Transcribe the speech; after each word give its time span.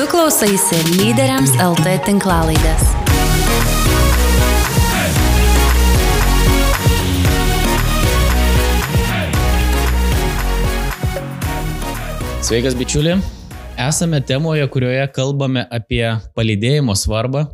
Tu 0.00 0.06
klausaisi 0.08 0.78
lyderiams 0.96 1.50
LT 1.60 1.90
tinklalaidės. 2.06 2.86
Sveikas, 12.40 12.78
bičiuli. 12.80 13.18
Esame 13.76 14.22
temoje, 14.24 14.64
kurioje 14.72 15.04
kalbame 15.12 15.66
apie 15.68 16.06
palydėjimo 16.32 16.96
svarbą 16.96 17.44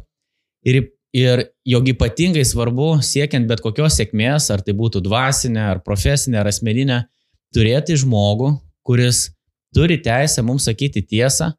ir, 0.62 0.84
ir 1.10 1.48
jog 1.66 1.90
ypatingai 1.96 2.46
svarbu 2.46 2.92
siekiant 3.02 3.50
bet 3.50 3.66
kokios 3.66 3.98
sėkmės, 3.98 4.52
ar 4.54 4.62
tai 4.62 4.78
būtų 4.78 5.02
dvasinė, 5.10 5.66
ar 5.74 5.82
profesinė, 5.82 6.44
ar 6.44 6.54
asmeninė, 6.54 7.02
turėti 7.50 7.98
žmogų, 8.06 8.54
kuris 8.86 9.32
turi 9.74 9.98
teisę 9.98 10.46
mums 10.46 10.70
sakyti 10.70 11.02
tiesą 11.02 11.56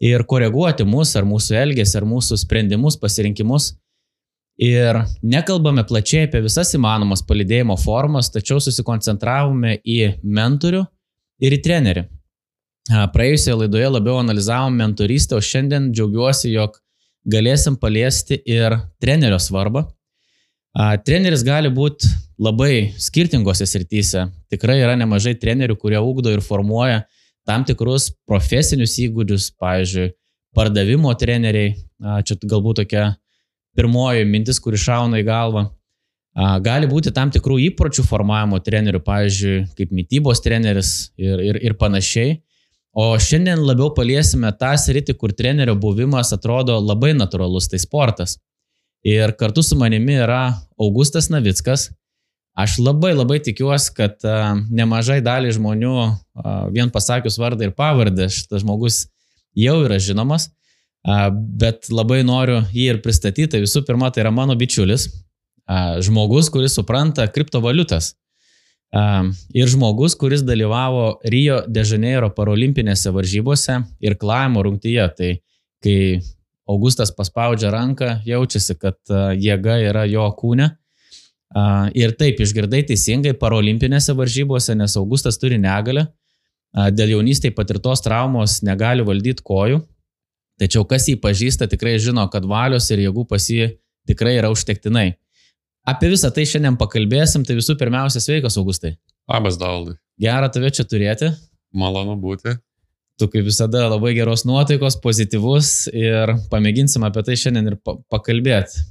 ir 0.00 0.24
koreguoti 0.24 0.86
mus, 0.88 1.12
ar 1.16 1.26
mūsų 1.28 1.58
elgesį, 1.60 1.98
ar 2.00 2.08
mūsų 2.08 2.38
sprendimus, 2.40 2.96
pasirinkimus. 3.00 3.74
Ir 4.60 4.98
nekalbame 5.24 5.84
plačiai 5.88 6.26
apie 6.26 6.42
visas 6.44 6.72
įmanomas 6.76 7.22
palydėjimo 7.24 7.78
formas, 7.80 8.28
tačiau 8.32 8.60
susikoncentravome 8.60 9.78
į 9.84 10.00
mentorių 10.20 10.82
ir 11.40 11.56
į 11.56 11.60
trenerį. 11.64 12.02
Praėjusioje 13.14 13.56
laidoje 13.62 13.88
labiau 13.92 14.18
analizavom 14.20 14.76
mentorystę, 14.76 15.36
o 15.38 15.44
šiandien 15.44 15.88
džiaugiuosi, 15.94 16.50
jog 16.52 16.76
galėsim 17.28 17.76
paliesti 17.80 18.40
ir 18.48 18.76
trenerio 19.00 19.38
svarbą. 19.40 19.86
Treneris 21.06 21.44
gali 21.46 21.70
būti 21.72 22.08
labai 22.40 22.90
skirtingose 23.00 23.66
srityse. 23.68 24.26
Tikrai 24.52 24.80
yra 24.80 24.96
nemažai 24.98 25.34
trenerių, 25.40 25.76
kurie 25.80 26.00
ugdo 26.00 26.32
ir 26.32 26.44
formuoja 26.44 27.04
tam 27.48 27.64
tikrus 27.68 28.10
profesinius 28.28 28.96
įgūdžius, 29.02 29.50
pavyzdžiui, 29.60 30.12
pardavimo 30.56 31.12
treneriai. 31.18 31.74
Čia 32.26 32.36
galbūt 32.42 32.82
tokia 32.82 33.04
pirmoji 33.76 34.26
mintis, 34.28 34.60
kuri 34.62 34.80
šauna 34.80 35.20
į 35.20 35.26
galvą. 35.28 35.66
Gali 36.64 36.86
būti 36.86 37.10
tam 37.14 37.32
tikrų 37.34 37.58
įpročių 37.70 38.04
formavimo 38.06 38.60
trenerių, 38.62 39.00
pavyzdžiui, 39.06 39.56
kaip 39.78 39.90
mytybos 39.94 40.42
treneris 40.44 41.10
ir, 41.18 41.42
ir, 41.42 41.58
ir 41.70 41.74
panašiai. 41.78 42.38
O 42.90 43.12
šiandien 43.22 43.60
labiau 43.62 43.90
paliesime 43.94 44.50
tą 44.58 44.72
sritį, 44.78 45.14
kur 45.18 45.34
trenerio 45.34 45.76
buvimas 45.78 46.32
atrodo 46.34 46.78
labai 46.82 47.12
natūralus, 47.14 47.68
tai 47.70 47.78
sportas. 47.82 48.38
Ir 49.06 49.32
kartu 49.38 49.62
su 49.62 49.78
manimi 49.78 50.18
yra 50.20 50.42
Augustas 50.78 51.30
Navickas. 51.30 51.88
Aš 52.60 52.76
labai 52.82 53.14
labai 53.14 53.38
tikiuosi, 53.40 53.92
kad 53.96 54.18
uh, 54.26 54.52
nemažai 54.68 55.20
dalį 55.24 55.54
žmonių, 55.56 55.96
uh, 56.04 56.62
vien 56.74 56.90
pasakius 56.92 57.38
vardą 57.40 57.68
ir 57.68 57.74
pavardę, 57.76 58.26
šitas 58.28 58.64
žmogus 58.64 59.04
jau 59.56 59.78
yra 59.86 59.96
žinomas, 60.02 60.50
uh, 60.50 61.28
bet 61.32 61.88
labai 61.94 62.20
noriu 62.26 62.60
jį 62.74 62.88
ir 62.96 63.02
pristatyti. 63.04 63.54
Tai 63.54 63.62
visų 63.64 63.84
pirma, 63.88 64.10
tai 64.12 64.26
yra 64.26 64.34
mano 64.34 64.56
bičiulis, 64.58 65.08
žmogus, 66.02 66.48
kuris 66.50 66.74
supranta 66.74 67.28
kriptovaliutas. 67.30 68.16
Ir 69.54 69.68
žmogus, 69.70 70.16
kuris 70.18 70.42
dalyvavo 70.42 71.20
Rio 71.30 71.60
de 71.70 71.84
Janeiro 71.86 72.32
parolimpinėse 72.34 73.12
varžybose 73.14 73.76
ir 74.02 74.16
klaimo 74.18 74.64
rungtyje. 74.66 75.04
Tai 75.14 75.28
kai 75.84 75.98
Augustas 76.70 77.14
paspaudžia 77.14 77.70
ranką, 77.70 78.16
jaučiasi, 78.26 78.74
kad 78.82 78.98
jėga 79.38 79.78
yra 79.92 80.02
jo 80.10 80.26
kūne. 80.34 80.72
Ir 81.98 82.12
taip, 82.14 82.38
išgirdai 82.38 82.84
teisingai 82.86 83.32
parolimpinėse 83.38 84.14
varžybose, 84.14 84.76
nes 84.78 84.94
Augustas 85.00 85.38
turi 85.40 85.58
negalę. 85.58 86.06
Dėl 86.94 87.16
jaunystėje 87.16 87.56
patirtos 87.56 88.04
traumos 88.04 88.60
negali 88.62 89.02
valdyti 89.02 89.42
kojų. 89.42 89.80
Tačiau 90.60 90.84
kas 90.86 91.08
jį 91.08 91.16
pažįsta, 91.18 91.66
tikrai 91.72 91.96
žino, 91.98 92.22
kad 92.30 92.46
valios 92.46 92.86
ir 92.92 93.02
jėgų 93.02 93.24
pas 93.26 93.48
jį 93.50 93.72
tikrai 94.06 94.36
yra 94.38 94.52
užtektinai. 94.52 95.14
Apie 95.88 96.10
visą 96.12 96.30
tai 96.30 96.44
šiandien 96.46 96.76
pakalbėsim, 96.78 97.42
tai 97.48 97.56
visų 97.58 97.74
pirmiausia, 97.80 98.20
sveikas, 98.22 98.58
Augustai. 98.60 98.94
Labas, 99.30 99.56
Daldai. 99.58 99.96
Gera 100.20 100.50
tave 100.52 100.70
čia 100.76 100.84
turėti. 100.84 101.32
Malonu 101.74 102.18
būti. 102.20 102.54
Tu 103.18 103.26
kaip 103.32 103.48
visada 103.48 103.86
labai 103.88 104.12
geros 104.16 104.44
nuotaikos, 104.48 105.00
pozityvus 105.02 105.90
ir 105.96 106.36
pamėginsim 106.52 107.02
apie 107.08 107.24
tai 107.26 107.36
šiandien 107.40 107.72
ir 107.72 107.80
pakalbėti. 108.12 108.84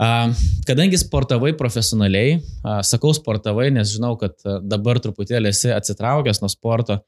Kadangi 0.00 0.98
sportavai 0.98 1.52
profesionaliai, 1.58 2.40
sakau 2.86 3.12
sportavai, 3.14 3.68
nes 3.74 3.92
žinau, 3.94 4.16
kad 4.18 4.34
dabar 4.64 4.98
truputėlį 5.02 5.52
esi 5.52 5.70
atsitraukęs 5.74 6.40
nuo 6.42 6.50
sporto, 6.50 6.98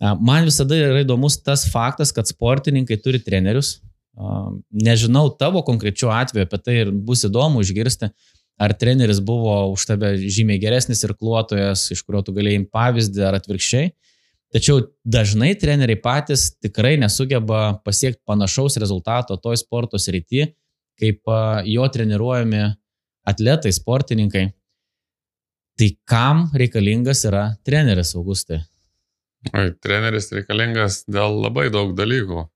man 0.00 0.44
visada 0.48 0.76
yra 0.76 1.04
įdomus 1.04 1.38
tas 1.42 1.64
faktas, 1.70 2.12
kad 2.12 2.28
sportininkai 2.28 2.98
turi 3.00 3.22
trenerius. 3.22 3.78
Nežinau 4.74 5.28
tavo 5.38 5.62
konkrečiu 5.66 6.10
atveju, 6.14 6.46
apie 6.46 6.58
tai 6.62 6.74
ir 6.82 6.90
bus 6.92 7.24
įdomu 7.26 7.62
išgirsti, 7.64 8.10
ar 8.62 8.74
treneris 8.78 9.18
buvo 9.24 9.54
už 9.72 9.86
tave 9.88 10.12
žymiai 10.22 10.60
geresnis 10.62 11.02
ir 11.06 11.14
kluotojas, 11.18 11.88
iš 11.90 12.04
kurio 12.06 12.20
tu 12.26 12.34
galėjai 12.36 12.66
pavyzdį 12.70 13.24
ar 13.26 13.38
atvirkščiai. 13.40 13.88
Tačiau 14.54 14.84
dažnai 15.02 15.56
treneriai 15.58 15.98
patys 15.98 16.52
tikrai 16.62 16.92
nesugeba 17.00 17.80
pasiekti 17.82 18.22
panašaus 18.28 18.78
rezultato 18.78 19.34
toj 19.42 19.58
sporto 19.58 19.98
srity, 19.98 20.52
kaip 21.00 21.32
jo 21.68 21.88
treniruojami 21.88 22.62
atletai, 23.28 23.72
sportininkai. 23.72 24.48
Tai 25.74 25.88
kam 26.06 26.48
reikalingas 26.54 27.24
yra 27.26 27.48
treneris, 27.66 28.14
Augustai? 28.14 28.60
Oi, 29.52 29.72
treneris 29.82 30.30
reikalingas 30.32 31.02
dėl 31.10 31.40
labai 31.42 31.66
daug 31.74 31.92
dalykų. 31.98 32.46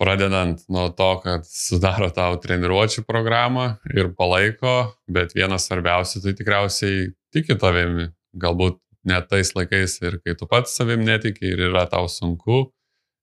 Pradedant 0.00 0.62
nuo 0.72 0.88
to, 0.96 1.10
kad 1.20 1.44
sudaro 1.44 2.08
tau 2.16 2.38
treniruočio 2.40 3.04
programą 3.04 3.74
ir 3.92 4.10
palaiko, 4.16 4.94
bet 5.12 5.34
vienas 5.36 5.68
svarbiausių 5.68 6.22
tai 6.24 6.34
tikriausiai 6.38 7.10
tiki 7.32 7.56
tavimi. 7.60 8.08
Galbūt 8.40 8.80
net 9.06 9.28
tais 9.28 9.52
laikais 9.56 9.98
ir 10.02 10.18
kai 10.24 10.34
tu 10.40 10.48
pats 10.48 10.72
savim 10.76 11.04
netiki 11.04 11.52
ir 11.52 11.66
yra 11.68 11.84
tau 11.88 12.08
sunku, 12.08 12.70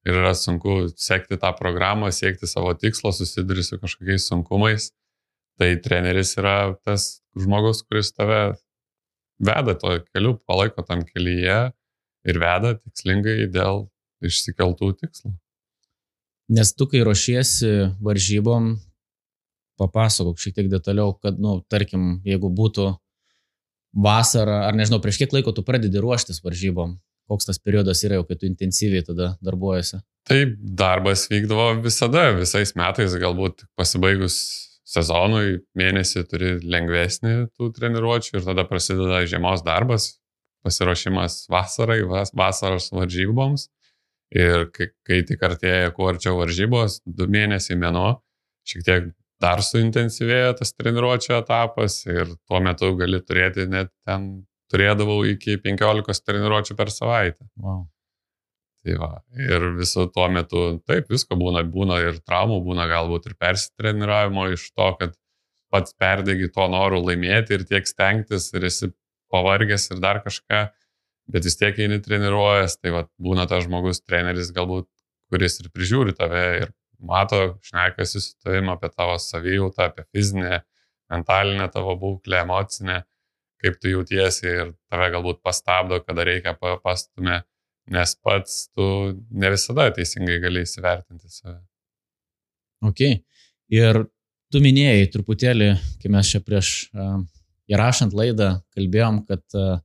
ir 0.08 0.20
yra 0.22 0.34
sunku 0.38 0.88
sekti 0.96 1.38
tą 1.42 1.52
programą, 1.58 2.12
siekti 2.16 2.48
savo 2.48 2.72
tikslo, 2.80 3.12
susiduri 3.16 3.66
su 3.66 3.80
kažkokiais 3.82 4.28
sunkumais, 4.30 4.92
tai 5.60 5.74
treneris 5.84 6.36
yra 6.40 6.76
tas 6.86 7.20
žmogus, 7.38 7.84
kuris 7.84 8.14
tave 8.16 8.56
veda 9.40 9.76
to 9.78 9.98
keliu, 10.14 10.38
palaiko 10.48 10.86
tam 10.86 11.04
kelyje 11.06 11.60
ir 12.28 12.40
veda 12.42 12.76
tikslingai 12.80 13.50
dėl 13.52 13.86
išsikeltų 14.26 14.94
tikslų. 15.02 15.34
Nes 16.58 16.72
tu, 16.74 16.88
kai 16.88 17.04
ruošiesi 17.04 17.98
varžybom, 18.00 18.78
papasakok 19.78 20.40
šiek 20.40 20.56
tiek 20.56 20.70
detaliau, 20.72 21.12
kad, 21.20 21.36
na, 21.36 21.58
nu, 21.58 21.66
tarkim, 21.70 22.22
jeigu 22.26 22.50
būtų 22.56 22.94
vasara, 23.98 24.64
ar 24.70 24.78
nežinau, 24.78 25.02
prieš 25.04 25.20
kiek 25.22 25.36
laiko 25.36 25.52
tu 25.56 25.66
pradedi 25.68 26.00
ruoštis 26.02 26.40
varžybom, 26.46 26.96
koks 27.30 27.50
tas 27.50 27.60
periodas 27.60 28.04
yra 28.08 28.20
jau, 28.20 28.28
kai 28.28 28.38
tu 28.40 28.48
intensyviai 28.50 29.06
tada 29.06 29.34
darbuojasi? 29.44 30.02
Taip, 30.28 30.56
darbas 30.60 31.28
vykdavo 31.32 31.70
visada, 31.84 32.30
visais 32.36 32.74
metais, 32.80 33.16
galbūt 33.20 33.64
pasibaigus 33.80 34.38
sezonui, 34.88 35.62
mėnesį 35.78 36.24
turi 36.32 36.54
lengvesnį 36.64 37.36
tų 37.56 37.72
treniruočių 37.76 38.40
ir 38.40 38.46
tada 38.48 38.64
prasideda 38.68 39.22
žiemos 39.28 39.64
darbas, 39.68 40.14
pasiruošimas 40.68 41.46
vasarai, 41.52 42.02
vas, 42.08 42.32
vasaros 42.36 42.92
varžyboms. 42.96 43.68
Ir 44.36 44.68
kai, 44.76 44.90
kai 45.08 45.22
tik 45.28 45.44
artėja 45.48 45.94
kuo 45.96 46.10
arčiau 46.12 46.36
varžybos, 46.42 47.00
du 47.06 47.30
mėnesiai 47.32 47.78
mėno, 47.80 48.18
šiek 48.68 48.84
tiek 48.84 49.06
dar 49.44 49.62
suintensyvėja 49.64 50.58
tas 50.60 50.74
treniruočio 50.76 51.38
etapas 51.38 52.02
ir 52.10 52.34
tuo 52.50 52.60
metu 52.64 52.92
gali 53.00 53.22
turėti 53.24 53.68
net 53.72 53.94
ten, 54.08 54.48
turėdavau 54.72 55.22
iki 55.30 55.58
15 55.64 56.26
treniruočių 56.28 56.76
per 56.80 56.92
savaitę. 56.94 57.48
Wow. 57.56 57.86
Tai 58.84 58.98
va, 59.02 59.12
ir 59.36 59.70
viso 59.76 60.06
tuo 60.14 60.28
metu, 60.32 60.66
taip, 60.88 61.10
visko 61.12 61.36
būna, 61.40 61.64
būna 61.68 62.00
ir 62.06 62.22
traumų, 62.24 62.62
būna 62.68 62.86
galbūt 62.88 63.32
ir 63.32 63.38
persitreniravimo 63.40 64.48
iš 64.54 64.70
to, 64.72 64.92
kad 65.00 65.18
pats 65.74 65.96
perdegi 66.00 66.48
to 66.54 66.68
noru 66.72 67.02
laimėti 67.04 67.58
ir 67.58 67.66
tiek 67.68 67.90
stengtis 67.90 68.48
ir 68.56 68.70
esi 68.70 68.94
pavargęs 69.34 69.90
ir 69.92 70.04
dar 70.04 70.22
kažką 70.24 70.68
bet 71.32 71.48
vis 71.48 71.60
tiek 71.60 71.78
eini 71.84 72.00
treniruojas, 72.04 72.78
tai 72.82 72.94
va, 72.96 73.04
būna 73.22 73.48
tas 73.50 73.66
žmogus, 73.68 74.02
treneris 74.06 74.54
galbūt, 74.56 74.88
kuris 75.32 75.60
ir 75.62 75.70
prižiūri 75.74 76.16
tave 76.18 76.44
ir 76.64 76.74
mato, 77.04 77.58
šnekasi 77.68 78.24
su 78.24 78.34
tavim 78.44 78.72
apie 78.74 78.90
tavo 78.94 79.18
savijautą, 79.22 79.90
apie 79.92 80.08
fizinę, 80.16 80.62
mentalinę 81.12 81.68
tavo 81.74 81.98
būklę, 82.00 82.42
emocinę, 82.46 83.02
kaip 83.62 83.80
tu 83.82 83.92
jautiesi 83.92 84.48
ir 84.50 84.74
tave 84.92 85.10
galbūt 85.14 85.42
pastabdo, 85.46 86.00
kada 86.06 86.26
reikia 86.28 86.54
pastumė, 86.58 87.42
nes 87.94 88.14
pats 88.24 88.68
tu 88.76 88.90
ne 89.32 89.54
visada 89.54 89.88
teisingai 89.96 90.38
gali 90.44 90.66
įsivertinti 90.68 91.32
save. 91.32 91.62
Ok. 92.86 93.02
Ir 93.74 94.04
tu 94.54 94.62
minėjai 94.64 95.08
truputėlį, 95.12 95.72
kai 96.02 96.12
mes 96.14 96.30
čia 96.30 96.44
prieš 96.44 96.76
uh, 96.94 97.18
įrašant 97.72 98.14
laidą 98.16 98.54
kalbėjom, 98.78 99.24
kad 99.28 99.44
uh, 99.58 99.82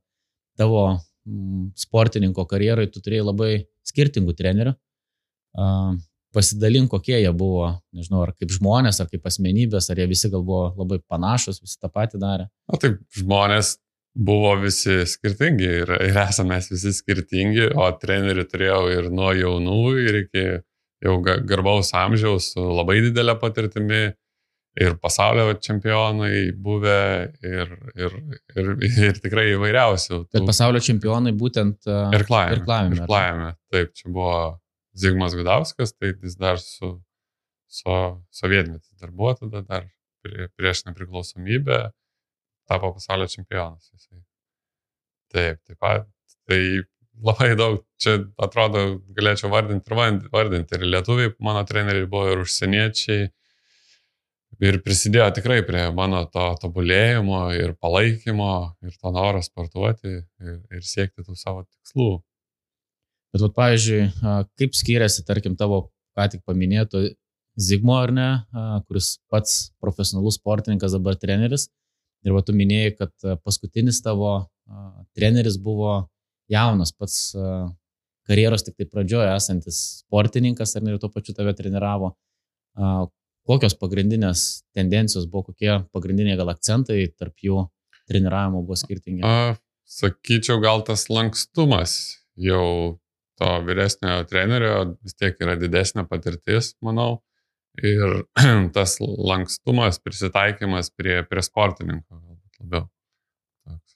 tavo 0.59 0.85
Mm, 1.23 1.69
sportininko 1.79 2.43
karjerai 2.51 2.89
tu 2.91 2.99
turėjai 2.99 3.23
labai 3.23 3.51
skirtingų 3.87 4.33
trenerių. 4.35 4.73
Pasidalink, 6.33 6.89
kokie 6.91 7.15
jie 7.19 7.31
buvo, 7.37 7.69
nežinau, 7.95 8.23
ar 8.25 8.33
kaip 8.35 8.51
žmonės, 8.53 8.99
ar 9.03 9.09
kaip 9.11 9.29
asmenybės, 9.29 9.89
ar 9.91 10.01
jie 10.01 10.09
visi 10.09 10.31
gal 10.33 10.43
buvo 10.45 10.71
labai 10.79 10.99
panašus, 11.09 11.61
visi 11.63 11.79
tą 11.81 11.91
patį 11.93 12.21
darė. 12.21 12.49
O 12.67 12.79
taip, 12.81 12.99
žmonės 13.17 13.77
buvo 14.13 14.53
visi 14.61 15.03
skirtingi 15.09 15.69
ir, 15.83 15.93
ir 16.09 16.19
esame 16.25 16.59
visi 16.61 16.93
skirtingi, 16.93 17.71
o 17.73 17.89
trenerių 18.01 18.45
turėjau 18.49 18.83
ir 18.93 19.09
nuo 19.13 19.31
jaunų 19.33 19.79
ir 20.03 20.19
iki 20.25 20.43
jau 21.03 21.15
garbaus 21.23 21.91
amžiaus 21.97 22.53
su 22.53 22.63
labai 22.63 23.01
didelė 23.03 23.35
patirtimi 23.41 24.03
ir 24.79 24.95
pasaulio 25.01 25.53
čempionai 25.61 26.53
buvę 26.57 26.99
ir, 27.45 27.73
ir, 27.93 28.15
ir, 28.57 28.71
ir 29.09 29.19
tikrai 29.21 29.51
įvairiausių. 29.53 30.23
Bet 30.33 30.47
pasaulio 30.47 30.81
čempionai 30.83 31.33
būtent 31.37 31.89
irklavime. 31.89 32.61
Irklavime. 32.61 33.01
irklavime. 33.01 33.51
Taip, 33.73 33.93
čia 33.97 34.13
buvo 34.13 34.37
Zigmas 34.93 35.33
Gudauskas, 35.35 35.95
tai 35.97 36.13
jis 36.13 36.37
dar 36.37 36.59
su, 36.61 36.95
su 37.67 37.97
sovietmetis 38.29 38.93
dar 39.01 39.11
buvo, 39.11 39.33
tada 39.39 39.63
dar 39.65 39.87
prie, 40.23 40.47
prieš 40.57 40.85
nepriklausomybę 40.87 41.79
tapo 42.69 42.93
pasaulio 42.93 43.27
čempionas. 43.27 43.89
Jisai. 43.93 44.23
Taip, 45.33 45.61
taip 45.67 45.79
pat. 45.81 46.09
Tai 46.47 46.61
labai 47.23 47.53
daug, 47.59 47.81
čia 48.01 48.19
atrodo, 48.41 48.83
galėčiau 49.17 49.51
vardinti 49.53 49.89
ir 49.91 50.29
vardinti. 50.33 50.77
Ir 50.77 50.85
lietuviai, 50.95 51.33
mano 51.43 51.63
treneriai 51.67 52.09
buvo 52.09 52.31
ir 52.33 52.43
užsieniečiai. 52.43 53.31
Ir 54.63 54.77
prisidėjo 54.85 55.31
tikrai 55.39 55.63
prie 55.65 55.87
mano 55.97 56.21
to 56.31 56.43
tobulėjimo 56.61 57.39
ir 57.57 57.73
palaikymo 57.81 58.53
ir 58.85 58.93
to 59.01 59.11
noro 59.11 59.41
sportuoti 59.43 60.11
ir, 60.13 60.59
ir 60.69 60.85
siekti 60.85 61.25
tų 61.25 61.35
savo 61.35 61.65
tikslų. 61.65 62.11
Bet, 63.33 63.41
vat, 63.41 63.53
pavyzdžiui, 63.57 64.01
kaip 64.61 64.75
skiriasi, 64.77 65.23
tarkim, 65.25 65.57
tavo 65.57 65.87
ką 66.13 66.29
tik 66.29 66.43
paminėto 66.45 67.01
Zigmo 67.53 67.99
ar 68.01 68.09
ne, 68.13 68.27
kuris 68.87 69.19
pats 69.29 69.71
profesionalus 69.81 70.39
sportininkas, 70.39 70.95
dabar 70.95 71.17
treneris. 71.21 71.67
Ir 72.25 72.33
va, 72.33 72.41
tu 72.45 72.53
minėjai, 72.57 72.93
kad 72.97 73.27
paskutinis 73.45 73.99
tavo 74.05 74.47
treneris 75.13 75.59
buvo 75.61 76.07
jaunas, 76.49 76.93
pats 76.97 77.33
karjeros 78.29 78.65
tik 78.65 78.77
tai 78.79 78.87
pradžioje 78.89 79.33
esantis 79.35 79.81
sportininkas, 80.01 80.73
ar 80.77 80.85
ne, 80.85 80.95
ir 80.95 81.01
tuo 81.01 81.11
pačiu 81.13 81.35
tave 81.37 81.53
treniravo. 81.57 82.13
Kokios 83.43 83.75
pagrindinės 83.77 84.63
tendencijos 84.73 85.27
buvo, 85.29 85.51
kokie 85.51 85.83
pagrindiniai 85.93 86.39
gal 86.39 86.53
akcentai 86.53 87.03
tarp 87.11 87.37
jų 87.43 87.67
treniravimo 88.09 88.63
buvo 88.63 88.77
skirtingi? 88.79 89.21
A, 89.27 89.57
sakyčiau, 89.85 90.61
gal 90.63 90.81
tas 90.87 91.05
lankstumas 91.11 91.97
jau 92.39 92.97
to 93.43 93.51
vyresnio 93.67 94.21
trenerio 94.29 94.75
vis 95.03 95.17
tiek 95.19 95.39
yra 95.43 95.57
didesnė 95.59 96.07
patirtis, 96.07 96.73
manau. 96.85 97.19
Ir 97.83 98.23
tas 98.75 98.99
lankstumas, 99.01 99.99
prisitaikymas 100.03 100.91
prie, 100.93 101.21
prie 101.27 101.43
sportininko 101.43 102.19
galbūt 102.19 102.61
labiau. 102.61 102.87
Toks. 103.67 103.95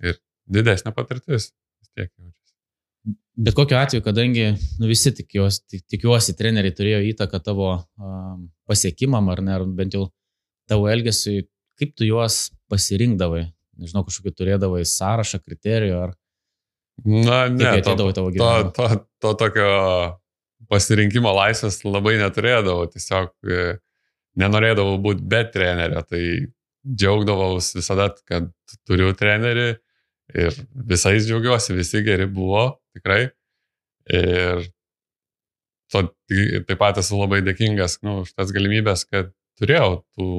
Ir 0.00 0.20
didesnė 0.58 0.94
patirtis 0.96 1.50
vis 1.52 1.90
tiek 1.92 2.08
jaučiasi. 2.08 2.36
Bet 3.40 3.56
kokiu 3.56 3.78
atveju, 3.78 4.04
kadangi 4.04 4.46
nu, 4.54 4.88
visi 4.88 5.12
tikiuosi, 5.16 5.62
tik, 5.68 5.84
tikiuosi 5.92 6.34
treneriai 6.36 6.74
turėjo 6.76 7.04
įtaką 7.12 7.40
tavo 7.44 7.70
um, 7.76 8.48
pasiekimam 8.68 9.30
ar 9.32 9.44
ne, 9.44 9.54
ar 9.60 9.66
bent 9.76 9.96
jau 9.96 10.08
tavo 10.70 10.88
elgesiui, 10.90 11.44
kaip 11.80 11.94
tu 11.96 12.08
juos 12.08 12.48
pasirinkdavai, 12.72 13.44
nežinau, 13.80 14.04
kažkokį 14.08 14.34
turėdavai 14.36 14.82
sąrašą, 14.88 15.40
kriterijų 15.44 16.00
ar, 16.00 16.16
Na, 17.04 17.44
ne, 17.48 17.80
to, 17.82 17.94
to, 17.96 18.22
to, 18.76 18.88
to 19.22 19.34
tokio 19.40 19.68
pasirinkimo 20.70 21.32
laisvės 21.34 21.80
labai 21.86 22.16
neturėdavau, 22.20 22.86
tiesiog 22.92 23.32
e, 23.48 23.76
nenorėdavau 24.40 24.98
būti 25.02 25.24
be 25.30 25.42
trenerio, 25.52 26.02
tai 26.06 26.22
džiaugdavaus 26.86 27.72
visada, 27.76 28.10
kad 28.28 28.50
turiu 28.88 29.12
trenerį 29.16 29.68
ir 30.40 30.60
visais 30.92 31.26
džiaugiuosi, 31.26 31.74
visi 31.76 32.04
geri 32.06 32.28
buvo, 32.30 32.66
tikrai. 32.96 33.24
Ir 34.10 34.62
to, 35.90 36.06
taip 36.30 36.78
pat 36.78 37.00
esu 37.02 37.18
labai 37.18 37.42
dėkingas 37.46 37.98
nu, 38.06 38.20
už 38.24 38.32
tas 38.36 38.52
galimybės, 38.54 39.04
kad 39.10 39.34
turėjau 39.60 40.00
tų 40.16 40.30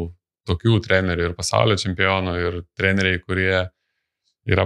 tokių 0.49 0.79
trenerių 0.87 1.29
ir 1.29 1.35
pasaulio 1.37 1.77
čempionų 1.77 2.37
ir 2.41 2.57
treneriai, 2.79 3.19
kurie 3.21 3.67
yra 4.49 4.65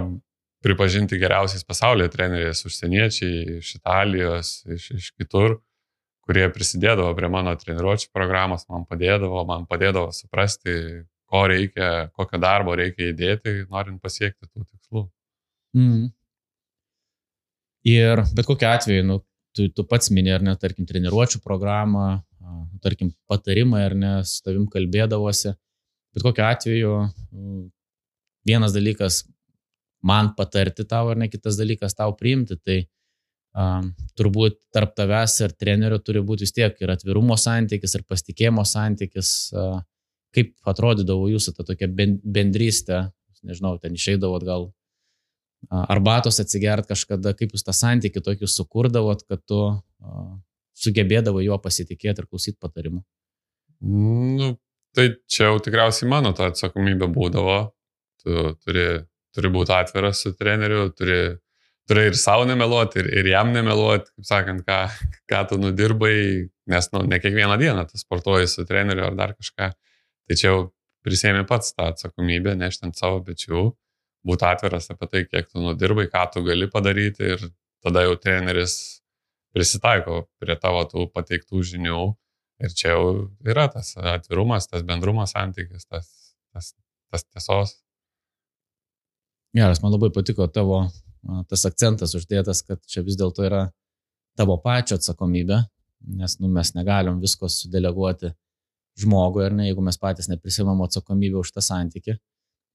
pripažinti 0.64 1.18
geriausiais 1.20 1.64
pasaulyje 1.66 2.12
treneriais, 2.14 2.64
užsieniečiai 2.66 3.58
iš 3.60 3.74
Italijos, 3.78 4.52
iš, 4.72 4.90
iš 4.96 5.10
kitur, 5.18 5.58
kurie 6.26 6.46
prisidėdavo 6.52 7.12
prie 7.18 7.30
mano 7.30 7.54
treniruočio 7.58 8.10
programos, 8.14 8.66
man 8.72 8.86
padėdavo, 8.88 9.44
man 9.48 9.66
padėdavo 9.70 10.10
suprasti, 10.16 11.04
ko 11.30 11.44
reikia, 11.50 12.08
kokio 12.16 12.40
darbo 12.42 12.74
reikia 12.78 13.10
įdėti, 13.12 13.56
norint 13.70 14.02
pasiekti 14.02 14.46
tų 14.48 14.64
tikslų. 14.64 15.06
Mm. 15.76 16.08
Ir 17.86 18.22
bet 18.34 18.48
kokiu 18.48 18.68
atveju, 18.70 19.04
nu, 19.06 19.20
tu, 19.54 19.68
tu 19.70 19.84
pats 19.86 20.10
minė, 20.10 20.34
ar 20.38 20.46
ne, 20.46 20.56
tarkim, 20.58 20.86
treniruočio 20.88 21.40
programą, 21.44 22.22
tarkim, 22.82 23.12
patarimai, 23.30 23.84
ar 23.86 23.94
ne, 23.98 24.12
su 24.26 24.42
tavim 24.46 24.66
kalbėdavosi. 24.70 25.54
Bet 26.16 26.24
kokiu 26.24 26.46
atveju, 26.46 26.92
vienas 28.46 28.74
dalykas 28.74 29.22
man 30.04 30.34
patarti 30.36 30.84
tau 30.88 31.10
ar 31.12 31.20
ne 31.20 31.28
kitas 31.32 31.58
dalykas 31.60 31.96
tau 31.96 32.14
priimti. 32.18 32.58
Tai 32.60 32.78
um, 33.56 33.90
turbūt 34.18 34.60
tarp 34.74 34.94
tavęs 34.98 35.40
ir 35.46 35.56
trenerio 35.56 35.98
turi 36.04 36.22
būti 36.24 36.46
vis 36.46 36.54
tiek 36.56 36.80
ir 36.80 36.92
atvirumo 36.94 37.38
santykis, 37.40 37.96
ir 37.98 38.06
pasitikėjimo 38.08 38.64
santykis. 38.66 39.34
Uh, 39.54 39.78
kaip 40.36 40.52
atrodydavo 40.68 41.30
jūsų 41.32 41.54
ta 41.56 41.64
tokia 41.64 41.88
bendrystė, 41.88 43.06
nežinau, 43.46 43.76
ten 43.80 43.94
išeidavot 43.96 44.44
gal 44.44 44.66
arbatos 45.70 46.38
atsigert 46.42 46.88
kažkada, 46.90 47.32
kaip 47.38 47.54
jūs 47.54 47.64
tą 47.64 47.72
santykį 47.74 48.22
tokį 48.22 48.50
sukurdavot, 48.50 49.22
kad 49.26 49.42
tu 49.48 49.60
uh, 49.64 50.26
sugebėdavo 50.76 51.42
juo 51.44 51.58
pasitikėti 51.62 52.22
ir 52.22 52.28
klausyti 52.28 52.58
patarimų? 52.62 53.02
Nu, 53.86 54.52
tai 54.96 55.08
čia 55.30 55.50
jau 55.50 55.58
tikriausiai 55.64 56.10
mano 56.10 56.32
ta 56.36 56.50
atsakomybė 56.52 57.08
būdavo. 57.12 57.58
Tu 58.22 58.52
turi 58.64 58.86
turi 59.36 59.52
būti 59.52 59.74
atviras 59.76 60.22
su 60.24 60.32
treneriu, 60.36 60.88
turi, 60.96 61.20
turi 61.88 62.08
ir 62.10 62.18
savo 62.18 62.46
nemeluoti, 62.48 63.02
ir, 63.02 63.10
ir 63.20 63.30
jam 63.30 63.52
nemeluoti, 63.54 64.10
kaip 64.16 64.28
sakant, 64.28 64.64
ką, 64.66 64.80
ką 65.30 65.42
tu 65.50 65.60
nudirbai, 65.60 66.16
nes 66.72 66.90
nu, 66.94 67.04
ne 67.06 67.20
kiekvieną 67.22 67.58
dieną 67.60 67.86
tu 67.90 68.00
sportuoji 68.00 68.48
su 68.50 68.66
treneriu 68.68 69.06
ar 69.06 69.18
dar 69.18 69.36
kažką. 69.36 69.70
Tai 70.26 70.38
čia 70.40 70.48
jau 70.48 70.60
prisėmė 71.06 71.44
pats 71.46 71.74
tą 71.76 71.92
atsakomybę, 71.92 72.56
nešti 72.58 72.88
ant 72.88 72.98
savo 72.98 73.20
pečių, 73.26 73.68
būti 74.26 74.48
atviras 74.48 74.90
apie 74.90 75.10
tai, 75.12 75.24
kiek 75.30 75.50
tu 75.52 75.62
nudirbai, 75.62 76.08
ką 76.10 76.26
tu 76.34 76.42
gali 76.46 76.66
padaryti 76.72 77.32
ir 77.36 77.48
tada 77.84 78.02
jau 78.08 78.16
treneris 78.18 78.76
prisitaiko 79.54 80.24
prie 80.42 80.56
tavo 80.60 80.82
tų 80.90 81.06
pateiktų 81.14 81.62
žinių. 81.72 82.00
Ir 82.64 82.72
čia 82.72 82.94
jau 82.94 83.08
yra 83.44 83.66
tas 83.68 83.92
atvirumas, 84.00 84.66
tas 84.70 84.82
bendrumas 84.88 85.34
santykis, 85.36 85.84
tas, 85.84 86.08
tas, 86.56 86.72
tas 87.12 87.26
tiesos 87.28 87.74
Geras, 89.56 89.80
man 89.80 89.94
labai 89.94 90.10
patiko 90.12 90.44
tavo 90.52 90.82
tas 91.48 91.62
akcentas 91.64 92.12
uždėtas, 92.18 92.60
kad 92.66 92.82
čia 92.84 93.00
vis 93.06 93.16
dėlto 93.16 93.46
yra 93.46 93.62
tavo 94.36 94.58
pačio 94.60 94.98
atsakomybė, 94.98 95.62
nes 96.18 96.36
nu, 96.42 96.50
mes 96.52 96.74
negalim 96.76 97.22
visko 97.22 97.48
sudeleguoti 97.48 98.34
žmogui, 99.00 99.46
ar 99.46 99.56
ne, 99.56 99.70
jeigu 99.70 99.84
mes 99.84 99.96
patys 100.00 100.28
neprisimam 100.28 100.82
atsakomybę 100.84 101.40
už 101.40 101.54
tą 101.56 101.64
santyki. 101.64 102.18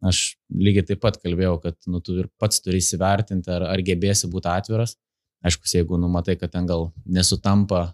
Aš 0.01 0.23
lygiai 0.49 0.87
taip 0.89 1.03
pat 1.03 1.19
kalbėjau, 1.21 1.59
kad 1.61 1.77
nu, 1.85 2.01
tu 2.01 2.17
ir 2.23 2.31
pats 2.41 2.63
turi 2.65 2.81
įsivertinti, 2.81 3.53
ar, 3.53 3.67
ar 3.69 3.85
gebėsi 3.85 4.29
būti 4.33 4.49
atviras. 4.49 4.97
Aišku, 5.45 5.69
jeigu 5.69 6.01
numatai, 6.01 6.33
kad 6.41 6.53
ten 6.53 6.65
gal 6.69 6.89
nesutampa 7.05 7.91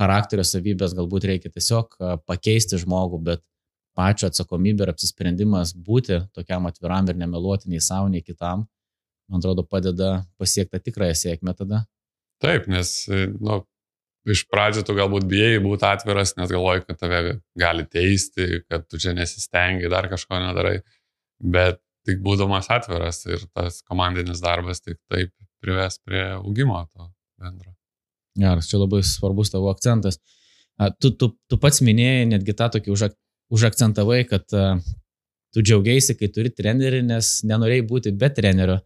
charakterio 0.00 0.44
savybės, 0.48 0.96
galbūt 0.96 1.28
reikia 1.28 1.52
tiesiog 1.52 2.00
pakeisti 2.24 2.80
žmogų, 2.80 3.20
bet 3.28 3.44
pačio 3.96 4.28
atsakomybė 4.30 4.86
ir 4.86 4.92
apsisprendimas 4.92 5.74
būti 5.76 6.22
tokiam 6.36 6.68
atviram 6.70 7.08
ir 7.10 7.18
nemeluoti 7.20 7.70
nei 7.72 7.82
savo, 7.84 8.08
nei 8.12 8.24
kitam, 8.24 8.66
man 9.28 9.42
atrodo, 9.42 9.64
padeda 9.68 10.22
pasiekti 10.40 10.80
tikrąją 10.88 11.18
sėkmę 11.18 11.54
tada. 11.58 11.84
Taip, 12.42 12.66
nes, 12.72 12.94
nu, 13.08 13.60
iš 14.32 14.44
pradžių 14.50 14.84
tu 14.86 14.96
galbūt 14.98 15.26
bijai 15.30 15.60
būti 15.62 15.86
atviras, 15.86 16.34
nes 16.38 16.50
galvoji, 16.50 16.84
kad 16.88 16.98
tave 17.00 17.22
gali 17.58 17.86
teisti, 17.90 18.64
kad 18.70 18.86
tu 18.88 19.00
čia 19.02 19.14
nesistengi, 19.16 19.90
dar 19.92 20.08
kažko 20.10 20.40
nedarai, 20.42 20.80
bet 21.42 21.80
tik 22.06 22.22
būdamas 22.22 22.68
atviras 22.74 23.22
ir 23.28 23.44
tas 23.54 23.80
komandinis 23.86 24.42
darbas 24.42 24.82
tik 24.82 24.98
taip 25.10 25.30
prives 25.62 26.00
prie 26.02 26.24
augimo 26.34 26.80
to 26.90 27.06
bendro. 27.38 27.74
Geras, 28.38 28.68
čia 28.70 28.80
labai 28.80 29.02
svarbus 29.06 29.52
tavo 29.52 29.70
akcentas. 29.70 30.18
Tu, 30.98 31.12
tu, 31.20 31.28
tu 31.50 31.58
pats 31.60 31.82
minėjai 31.84 32.24
netgi 32.32 32.54
tą 32.58 32.70
tokį 32.74 32.94
užak, 32.94 33.14
užakcentavai, 33.52 34.22
kad 34.28 34.44
uh, 34.56 34.80
tu 35.52 35.62
džiaugiaisi, 35.62 36.16
kai 36.18 36.30
turi 36.32 36.52
trenerį, 36.52 37.02
nes 37.06 37.32
nenorėjai 37.48 37.86
būti 37.88 38.12
be 38.16 38.30
trenerio, 38.32 38.78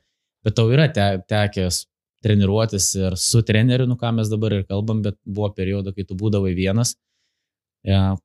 bet 0.46 0.56
tau 0.58 0.70
yra 0.74 0.88
te, 0.92 1.06
tekęs 1.30 1.84
treniruotis 2.26 2.88
ir 2.98 3.16
su 3.20 3.42
treneriu, 3.46 3.86
nu 3.86 3.98
ką 4.00 4.12
mes 4.16 4.30
dabar 4.32 4.56
ir 4.56 4.64
kalbam, 4.66 5.02
bet 5.04 5.18
buvo 5.22 5.52
periodo, 5.54 5.92
kai 5.94 6.06
tu 6.08 6.16
būdavai 6.18 6.54
vienas. 6.56 6.96
Ja, 7.86 8.16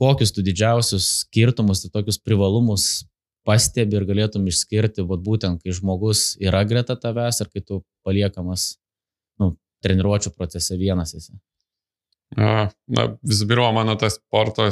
kokius 0.00 0.32
tu 0.32 0.44
didžiausius 0.46 1.08
skirtumus, 1.26 1.82
tai 1.82 1.92
tokius 1.92 2.20
privalumus 2.22 3.04
pastebi 3.46 3.98
ir 3.98 4.06
galėtum 4.08 4.46
išskirti, 4.50 5.04
vat, 5.06 5.20
būtent 5.26 5.62
kai 5.62 5.74
žmogus 5.76 6.32
yra 6.42 6.64
greta 6.68 6.96
tavęs 6.98 7.42
ir 7.44 7.52
kai 7.52 7.62
tu 7.62 7.82
paliekamas 8.06 8.72
nu, 9.42 9.52
treniruočio 9.84 10.32
procese 10.34 10.78
vienas 10.80 11.14
esi. 11.18 11.36
Na, 12.36 13.04
visų 13.22 13.46
pirma, 13.46 13.68
mano 13.76 13.94
tas 14.00 14.16
sporto 14.18 14.64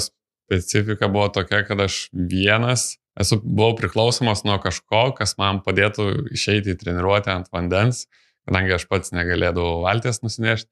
specifika 0.45 1.09
buvo 1.09 1.29
tokia, 1.33 1.63
kad 1.67 1.81
aš 1.81 2.09
vienas 2.13 2.95
esu, 3.21 3.39
buvau 3.43 3.75
priklausomas 3.79 4.45
nuo 4.47 4.57
kažko, 4.63 5.09
kas 5.19 5.37
man 5.41 5.63
padėtų 5.65 6.09
išeiti 6.35 6.75
į 6.75 6.79
treniruotę 6.81 7.33
ant 7.35 7.51
vandens, 7.55 8.05
kadangi 8.49 8.75
aš 8.77 8.89
pats 8.91 9.15
negalėdavau 9.15 9.85
valties 9.87 10.23
nusinešti. 10.25 10.71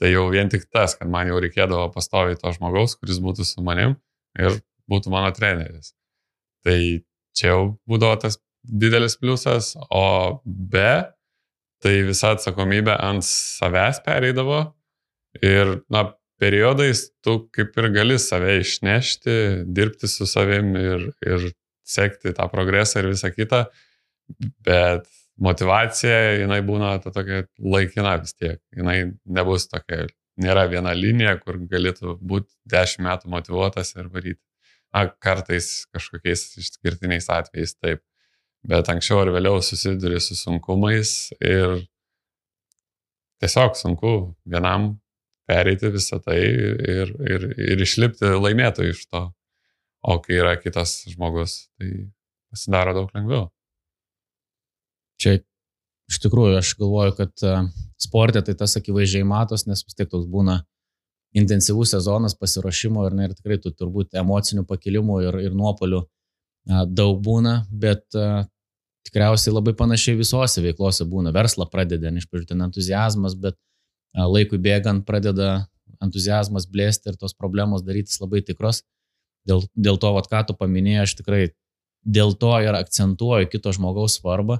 Tai 0.00 0.10
jau 0.12 0.26
vien 0.28 0.50
tik 0.52 0.66
tas, 0.68 0.92
kad 0.98 1.08
man 1.08 1.30
jau 1.30 1.38
reikėdavo 1.40 1.88
pastoviai 1.94 2.36
to 2.36 2.52
žmogaus, 2.52 2.98
kuris 3.00 3.20
būtų 3.24 3.46
su 3.48 3.64
manim 3.64 3.96
ir 4.36 4.58
būtų 4.90 5.12
mano 5.12 5.30
treneris. 5.36 5.94
Tai 6.66 6.76
čia 7.36 7.52
jau 7.52 7.60
būdavo 7.88 8.18
tas 8.26 8.36
didelis 8.66 9.16
pliusas, 9.16 9.72
o 9.88 10.42
be, 10.44 11.06
tai 11.80 11.94
visa 12.04 12.34
atsakomybė 12.34 12.96
ant 12.98 13.24
savęs 13.24 14.02
pereidavo 14.04 14.66
Ir, 15.44 15.82
na, 15.92 16.06
periodais 16.40 17.06
tu 17.24 17.38
kaip 17.54 17.76
ir 17.80 17.90
gali 17.94 18.18
save 18.20 18.58
išnešti, 18.60 19.36
dirbti 19.76 20.08
su 20.10 20.26
savim 20.28 20.74
ir, 20.76 21.10
ir 21.26 21.50
sekti 21.86 22.34
tą 22.36 22.48
progresą 22.52 23.02
ir 23.02 23.10
visą 23.12 23.30
kitą, 23.34 23.64
bet 24.66 25.06
motivacija, 25.36 26.16
jinai 26.40 26.60
būna 26.66 26.96
ta 27.04 27.12
tokia 27.14 27.44
laikina 27.60 28.16
vis 28.20 28.34
tiek. 28.34 28.60
Jinai 28.76 28.98
nebus 29.38 29.68
tokia, 29.70 30.06
nėra 30.40 30.66
viena 30.70 30.92
linija, 30.96 31.36
kur 31.40 31.60
galėtų 31.70 32.18
būti 32.20 32.52
dešimt 32.72 33.06
metų 33.06 33.32
motivuotas 33.32 33.94
ir 33.96 34.10
varyti. 34.12 34.42
Na, 34.94 35.06
kartais 35.20 35.84
kažkokiais 35.92 36.46
išskirtiniais 36.62 37.28
atvejais 37.32 37.74
taip. 37.76 38.00
Bet 38.66 38.88
anksčiau 38.90 39.20
ar 39.22 39.30
vėliau 39.34 39.60
susiduri 39.62 40.18
su 40.22 40.34
sunkumais 40.38 41.10
ir 41.38 41.82
tiesiog 43.42 43.76
sunku 43.78 44.12
vienam 44.48 44.94
pereiti 45.46 45.90
visą 45.94 46.20
tai 46.22 46.38
ir, 46.42 47.12
ir, 47.22 47.48
ir 47.72 47.82
išlipti 47.86 48.34
laimėtojų 48.36 48.94
iš 48.94 49.02
to. 49.10 49.26
O 50.06 50.18
kai 50.22 50.38
yra 50.38 50.54
kitas 50.60 51.00
žmogus, 51.10 51.66
tai 51.78 52.06
pasidaro 52.52 52.94
daug 52.94 53.10
lengviau. 53.16 53.48
Čia 55.18 55.38
iš 56.10 56.20
tikrųjų 56.22 56.60
aš 56.60 56.72
galvoju, 56.78 57.14
kad 57.18 57.42
e, 57.42 57.54
sportė 58.02 58.42
tai 58.46 58.54
tas 58.58 58.76
akivaizdžiai 58.78 59.26
matos, 59.26 59.66
nes 59.66 59.82
vis 59.82 59.96
tiek 59.98 60.10
toks 60.10 60.28
būna 60.30 60.60
intensyvus 61.36 61.92
sezonas 61.96 62.36
pasiruošimo 62.38 63.06
ir, 63.08 63.16
ne, 63.16 63.26
ir 63.28 63.34
tikrai 63.36 63.58
tų 63.62 63.72
turbūt 63.76 64.14
emocinių 64.20 64.64
pakilimų 64.68 65.18
ir, 65.26 65.40
ir 65.48 65.56
nuopolių 65.58 66.04
e, 66.04 66.84
daug 66.86 67.18
būna, 67.24 67.58
bet 67.70 68.06
e, 68.14 68.28
tikriausiai 69.08 69.54
labai 69.54 69.74
panašiai 69.78 70.18
visose 70.18 70.62
veiklose 70.62 71.06
būna. 71.08 71.34
Verslą 71.34 71.66
pradeda, 71.72 72.12
iš 72.14 72.28
pradžių 72.30 72.52
ten 72.52 72.64
entuzijazmas, 72.68 73.36
bet 73.40 73.58
laikui 74.16 74.58
bėgant 74.62 75.04
pradeda 75.06 75.66
entuzijazmas 76.02 76.66
blėsti 76.68 77.12
ir 77.12 77.18
tos 77.20 77.34
problemos 77.36 77.84
darytis 77.84 78.20
labai 78.20 78.42
tikros. 78.44 78.82
Dėl, 79.46 79.62
dėl 79.76 80.00
to, 80.02 80.10
vat, 80.16 80.26
ką 80.30 80.42
tu 80.48 80.56
paminėjai, 80.58 81.04
aš 81.06 81.14
tikrai 81.20 81.42
dėl 82.06 82.34
to 82.38 82.52
ir 82.62 82.74
akcentuoju 82.74 83.50
kito 83.50 83.72
žmogaus 83.74 84.18
svarbą, 84.18 84.58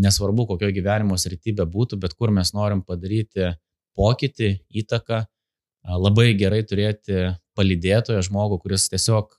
nesvarbu, 0.00 0.48
kokio 0.50 0.70
gyvenimo 0.74 1.18
sritybe 1.18 1.66
būtų, 1.70 2.00
bet 2.02 2.16
kur 2.18 2.32
mes 2.34 2.50
norim 2.54 2.82
padaryti 2.82 3.52
pokytį, 3.94 4.50
įtaką, 4.82 5.22
labai 5.84 6.32
gerai 6.38 6.62
turėti 6.66 7.30
palydėtoją 7.54 8.22
žmogų, 8.26 8.58
kuris 8.64 8.88
tiesiog 8.90 9.36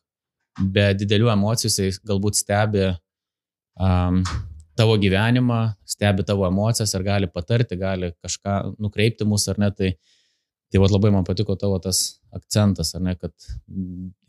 be 0.72 0.92
didelių 0.96 1.32
emocijų, 1.34 1.72
jis 1.90 2.00
galbūt 2.08 2.40
stebi 2.40 2.88
um, 3.76 4.22
tavo 4.76 4.98
gyvenimą, 5.00 5.62
stebi 5.88 6.26
tavo 6.28 6.48
emocijas 6.48 6.94
ir 6.96 7.06
gali 7.06 7.30
patarti, 7.32 7.78
gali 7.80 8.12
kažką 8.24 8.76
nukreipti 8.82 9.28
mus 9.28 9.48
ar 9.52 9.60
ne. 9.62 9.72
Tai, 9.72 9.92
tai 10.72 10.82
vat, 10.82 10.92
labai 10.92 11.12
man 11.16 11.24
patiko 11.28 11.56
tavo 11.60 11.78
tas 11.80 12.02
akcentas, 12.36 12.92
ar 12.98 13.04
ne, 13.06 13.16
kad 13.16 13.32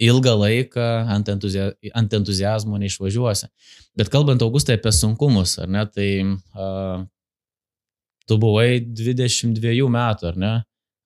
ilgą 0.03 0.37
laiką 0.39 0.87
ant, 1.17 1.29
entuzia, 1.33 1.71
ant 1.99 2.15
entuzijazmo 2.15 2.79
neišvažiuosi. 2.79 3.51
Bet 3.99 4.13
kalbant, 4.13 4.45
Augustai, 4.47 4.79
apie 4.79 4.93
sunkumus, 4.95 5.57
ar 5.63 5.73
ne, 5.73 5.83
tai 5.91 6.11
uh, 6.23 7.03
tu 8.31 8.39
buvai 8.43 8.79
22 8.87 9.91
metų, 9.91 10.31
ar 10.31 10.41
ne, 10.43 10.55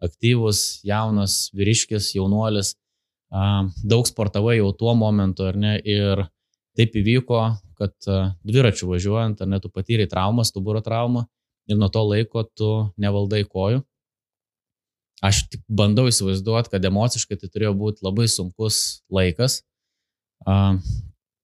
aktyvus, 0.04 0.82
jaunas, 0.88 1.46
vyriškis, 1.56 2.12
jaunuolis, 2.18 2.74
uh, 3.32 3.64
daug 3.80 4.08
sportavai 4.08 4.58
jau 4.58 4.74
tuo 4.76 4.94
momentu, 4.98 5.48
ar 5.48 5.56
ne, 5.60 5.78
ir 5.80 6.26
taip 6.76 7.00
įvyko, 7.00 7.40
kad 7.80 7.94
e, 8.06 8.18
dviračiu 8.46 8.90
važiuojant, 8.90 9.40
ar 9.40 9.48
net 9.48 9.64
tu 9.64 9.70
patyrei 9.72 10.08
traumą, 10.10 10.44
stuburo 10.44 10.82
traumą 10.84 11.24
ir 11.70 11.78
nuo 11.80 11.88
to 11.92 12.02
laiko 12.04 12.44
tu 12.44 12.70
nevaldai 13.00 13.42
kojų. 13.48 13.80
Aš 15.24 15.42
tik 15.52 15.64
bandau 15.68 16.06
įsivaizduoti, 16.08 16.72
kad 16.72 16.84
emociškai 16.88 17.36
tai 17.40 17.50
turėjo 17.52 17.74
būti 17.76 18.04
labai 18.06 18.24
sunkus 18.32 19.02
laikas. 19.12 19.58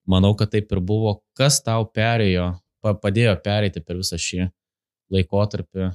Manau, 0.09 0.33
kad 0.39 0.53
taip 0.55 0.71
ir 0.73 0.81
buvo. 0.81 1.19
Kas 1.37 1.59
tau 1.65 1.85
perėjo, 1.85 2.55
padėjo 2.81 3.35
pereiti 3.45 3.83
per 3.85 3.99
visą 4.01 4.17
šį 4.21 4.47
laikotarpį 5.13 5.91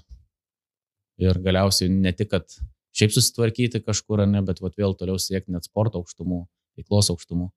ir 1.26 1.42
galiausiai 1.42 1.90
ne 1.94 2.14
tik, 2.14 2.30
kad 2.34 2.54
šiaip 2.98 3.14
susitvarkyti 3.16 3.82
kažkur, 3.86 4.26
ne, 4.30 4.44
bet 4.46 4.62
vat, 4.64 4.78
vėl 4.78 4.96
toliau 4.98 5.20
siekti 5.22 5.54
net 5.54 5.68
sporto 5.68 6.02
aukštumų, 6.02 6.44
veiklos 6.80 7.12
aukštumų. 7.14 7.50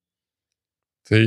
Tai 1.05 1.21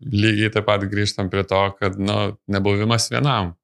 lygiai 0.00 0.52
taip 0.54 0.66
pat 0.68 0.84
grįžtam 0.86 1.30
prie 1.30 1.42
to, 1.50 1.60
kad 1.80 1.98
nu, 1.98 2.36
nebuvimas 2.46 3.08
vienam. 3.10 3.54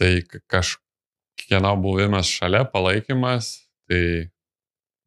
Tai 0.00 0.10
kažkieno 0.52 1.72
buvimas 1.80 2.28
šalia, 2.28 2.66
palaikymas, 2.68 3.54
tai 3.88 4.28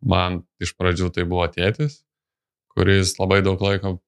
man 0.02 0.42
iš 0.62 0.74
pradžių 0.78 1.12
tai 1.14 1.28
buvo 1.30 1.46
tėtis, 1.54 2.00
kuris 2.74 3.16
labai 3.20 3.42
daug 3.46 3.62
laiko 3.62 4.00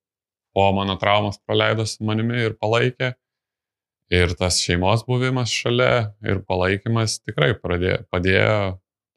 po 0.58 0.68
mano 0.74 0.98
traumos 0.98 1.38
praleido 1.46 1.86
su 1.86 2.06
manimi 2.06 2.42
ir 2.48 2.58
palaikė. 2.58 3.14
Ir 4.18 4.32
tas 4.40 4.62
šeimos 4.64 5.04
buvimas 5.06 5.52
šalia 5.52 6.14
ir 6.24 6.40
palaikymas 6.48 7.20
tikrai 7.20 7.52
pradėjo, 7.60 8.06
padėjo 8.10 8.60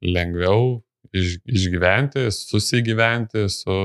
lengviau 0.03 0.81
iš, 1.15 1.39
išgyventi, 1.47 2.27
susigyventi 2.35 3.47
su 3.53 3.77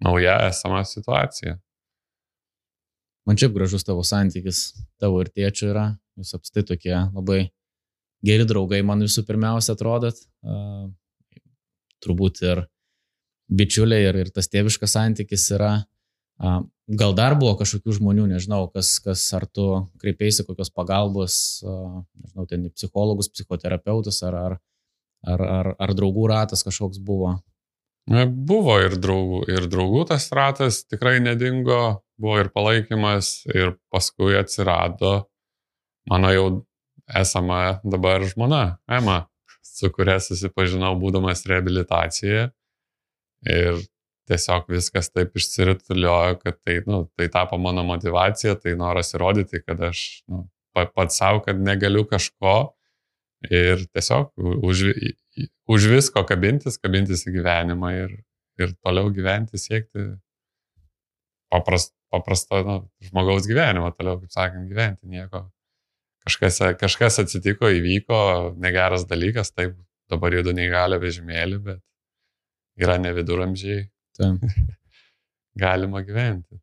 nauja 0.00 0.38
esama 0.48 0.80
situacija. 0.88 1.58
Man 3.30 3.38
čia 3.38 3.46
gražus 3.54 3.84
tavo 3.86 4.02
santykis, 4.02 4.72
tavo 4.98 5.20
ir 5.22 5.28
tėčio 5.30 5.68
yra, 5.70 5.84
jūs 6.18 6.34
apstai 6.34 6.64
tokie 6.66 6.96
labai 6.98 7.44
geri 8.26 8.42
draugai, 8.42 8.80
man 8.82 9.04
visų 9.06 9.22
pirmiausia 9.28 9.76
atrodot, 9.76 10.18
uh, 10.42 10.88
turbūt 12.02 12.40
ir 12.42 12.64
bičiuliai, 13.46 14.08
ir, 14.08 14.18
ir 14.24 14.32
tas 14.34 14.50
tėviškas 14.50 14.96
santykis 14.96 15.46
yra. 15.54 15.70
Uh, 16.42 16.64
gal 16.90 17.14
dar 17.14 17.38
buvo 17.38 17.54
kažkokių 17.60 18.00
žmonių, 18.00 18.26
nežinau, 18.32 18.64
kas, 18.74 18.96
kas 19.04 19.22
ar 19.38 19.46
tu 19.46 19.68
kreipėsi 20.02 20.48
kokios 20.50 20.74
pagalbos, 20.74 21.38
uh, 21.62 22.02
nežinau, 22.18 22.50
ten 22.50 22.66
psichologus, 22.74 23.30
psichoterapeutus, 23.30 24.24
ar, 24.26 24.40
ar, 24.42 24.58
ar, 25.22 25.48
ar, 25.60 25.72
ar 25.78 25.94
draugų 25.94 26.26
ratas 26.34 26.66
kažkoks 26.66 26.98
buvo. 26.98 27.36
Buvo 28.10 28.80
ir 28.82 28.98
draugų, 28.98 29.44
ir 29.54 29.70
draugų 29.70 30.08
tas 30.10 30.32
ratas 30.34 30.82
tikrai 30.82 31.20
nedingo, 31.22 32.00
buvo 32.20 32.38
ir 32.42 32.50
palaikymas, 32.54 33.40
ir 33.50 33.74
paskui 33.92 34.36
atsirado 34.38 35.30
mano 36.10 36.30
jau 36.34 36.46
esama 37.20 37.80
dabar 37.84 38.24
žmona, 38.28 38.78
Ema, 38.88 39.24
su 39.62 39.90
kuria 39.94 40.18
susipažinau 40.22 40.94
būdamas 41.00 41.44
reabilitacijoje. 41.48 42.50
Ir 43.50 43.80
tiesiog 44.30 44.68
viskas 44.70 45.10
taip 45.10 45.34
išsirituliojo, 45.38 46.38
kad 46.44 46.58
tai, 46.62 46.78
nu, 46.86 47.04
tai 47.18 47.28
tapo 47.32 47.58
mano 47.58 47.82
motivacija, 47.88 48.54
tai 48.60 48.76
noras 48.78 49.14
įrodyti, 49.16 49.62
kad 49.64 49.80
aš 49.90 50.02
nu, 50.30 50.44
pats 50.76 51.18
savo, 51.18 51.40
kad 51.46 51.58
negaliu 51.58 52.04
kažko 52.08 52.56
ir 53.50 53.86
tiesiog 53.90 54.30
už, 54.68 54.84
už 55.70 55.88
visko 55.94 56.22
kabintis, 56.28 56.78
kabintis 56.78 57.24
į 57.26 57.38
gyvenimą 57.38 57.94
ir, 57.96 58.18
ir 58.60 58.76
toliau 58.84 59.10
gyventi, 59.14 59.58
siekti 59.58 60.12
paprast, 61.50 61.94
paprasto 62.10 62.60
nu, 62.66 62.76
žmogaus 63.06 63.46
gyvenimo, 63.48 63.90
toliau, 63.96 64.18
kaip 64.22 64.34
sakant, 64.34 64.68
gyventi 64.70 65.08
nieko. 65.10 65.44
Kažkas, 66.26 66.58
kažkas 66.80 67.22
atsitiko, 67.22 67.70
įvyko, 67.72 68.18
negeras 68.60 69.06
dalykas, 69.08 69.54
taip, 69.54 69.78
dabar 70.10 70.34
judu 70.36 70.52
neįgalio 70.56 70.98
vežimėlį, 71.00 71.60
bet 71.64 71.80
yra 72.82 72.98
ne 73.00 73.14
viduramžiai. 73.16 73.86
Galima 75.60 76.02
gyventi. 76.06 76.60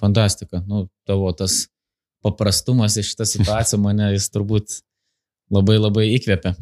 Fantastika. 0.00 0.60
Nu, 0.66 0.86
tavo 1.08 1.30
tas 1.32 1.66
paprastumas 2.24 2.96
iš 2.96 3.12
šitą 3.12 3.24
situaciją 3.28 3.78
mane 3.80 4.10
jis 4.12 4.28
turbūt 4.34 4.80
labai 5.52 5.78
labai 5.78 6.08
įkvėpia. 6.16 6.52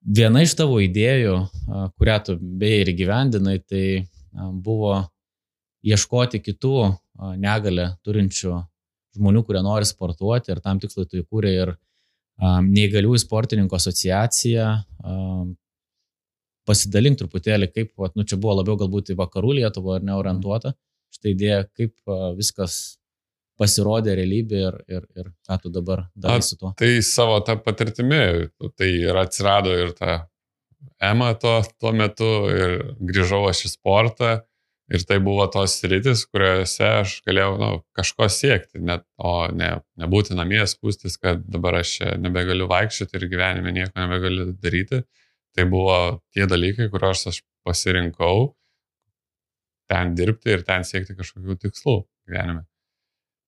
Viena 0.00 0.44
iš 0.44 0.54
tavo 0.56 0.78
idėjų, 0.80 1.34
kurią 2.00 2.16
tu 2.24 2.36
beje 2.40 2.84
ir 2.84 2.92
gyvendinai, 2.96 3.58
tai 3.60 3.84
buvo 4.32 4.94
ieškoti 5.86 6.40
kitų 6.44 6.74
negalę 7.40 7.94
turinčių 8.04 8.52
žmonių, 9.16 9.42
kurie 9.46 9.62
nori 9.64 9.88
sportuoti 9.88 10.52
ir 10.52 10.60
tam 10.64 10.80
tikslai 10.82 11.08
tu 11.08 11.20
įkūrė 11.20 11.54
ir 11.56 11.74
neįgaliųjų 12.40 13.20
sportininkų 13.24 13.76
asociacija. 13.76 14.68
Pasidalink 16.68 17.18
truputėlį, 17.18 17.70
kaip, 17.74 17.92
nu 18.14 18.24
čia 18.28 18.38
buvo 18.40 18.60
labiau 18.60 18.78
galbūt 18.80 19.12
į 19.12 19.18
vakarų 19.18 19.56
Lietuvą 19.58 19.98
ar 19.98 20.06
neorientuota, 20.06 20.74
šitą 21.10 21.32
idėją, 21.34 21.60
kaip 21.76 22.16
viskas 22.38 23.00
pasirodė 23.60 24.14
realybė 24.16 24.60
ir, 24.60 24.76
ir, 24.88 25.06
ir 25.18 25.26
ką 25.48 25.58
tu 25.64 25.72
dabar 25.72 26.06
darai 26.16 26.40
su 26.44 26.56
tuo? 26.60 26.72
Tai 26.78 26.90
savo 27.04 27.40
tą 27.44 27.58
patirtimi, 27.60 28.48
tai 28.78 28.88
ir 29.02 29.18
atsirado 29.20 29.74
ir 29.76 29.92
ta 29.98 30.29
EMA 31.00 31.34
to, 31.40 31.56
tuo 31.80 31.92
metu 31.96 32.30
ir 32.52 32.76
grįžau 33.00 33.46
aš 33.48 33.64
į 33.68 33.72
sportą 33.74 34.32
ir 34.90 35.04
tai 35.06 35.20
buvo 35.22 35.46
tos 35.52 35.76
rytis, 35.86 36.24
kuriuose 36.28 36.86
aš 37.00 37.16
galėjau 37.26 37.52
nu, 37.60 37.70
kažko 37.96 38.26
siekti, 38.32 38.80
net, 38.82 39.04
o 39.16 39.46
ne, 39.54 39.70
nebūti 40.00 40.36
namie 40.38 40.62
skūstis, 40.68 41.16
kad 41.22 41.44
dabar 41.46 41.80
aš 41.80 41.96
nebegaliu 42.20 42.66
vaikščioti 42.70 43.18
ir 43.18 43.28
gyvenime 43.30 43.74
nieko 43.76 43.94
nebegaliu 44.00 44.50
daryti. 44.58 45.04
Tai 45.54 45.66
buvo 45.70 45.98
tie 46.34 46.46
dalykai, 46.46 46.90
kuriuos 46.92 47.26
aš 47.30 47.40
pasirinkau 47.66 48.50
ten 49.90 50.14
dirbti 50.18 50.54
ir 50.54 50.66
ten 50.66 50.86
siekti 50.86 51.16
kažkokių 51.18 51.56
tikslų 51.64 51.96
gyvenime. 52.30 52.69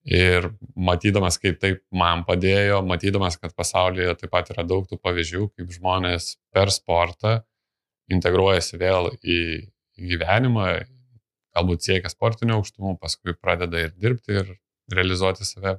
Ir 0.03 0.49
matydamas, 0.75 1.37
kaip 1.39 1.61
taip 1.63 1.85
man 1.95 2.25
padėjo, 2.27 2.81
matydamas, 2.83 3.37
kad 3.39 3.55
pasaulyje 3.55 4.17
taip 4.19 4.33
pat 4.33 4.51
yra 4.51 4.65
daug 4.67 4.89
tų 4.91 4.99
pavyzdžių, 4.99 5.45
kaip 5.55 5.71
žmonės 5.77 6.33
per 6.51 6.73
sportą 6.75 7.37
integruojasi 8.11 8.81
vėl 8.83 9.13
į 9.23 9.39
gyvenimą, 10.11 10.67
galbūt 11.55 11.87
siekia 11.87 12.11
sportinio 12.11 12.59
aukštumų, 12.59 12.97
paskui 12.99 13.37
pradeda 13.39 13.87
ir 13.87 13.95
dirbti 13.95 14.41
ir 14.41 14.53
realizuoti 14.93 15.47
save 15.47 15.77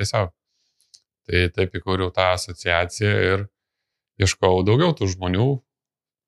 tiesiog. 0.00 0.34
Tai 1.30 1.46
taip 1.54 1.74
įkūriau 1.78 2.10
tą 2.10 2.32
asociaciją 2.34 3.16
ir 3.30 3.48
ieškau 4.20 4.64
daugiau 4.66 4.96
tų 4.96 5.12
žmonių 5.14 5.50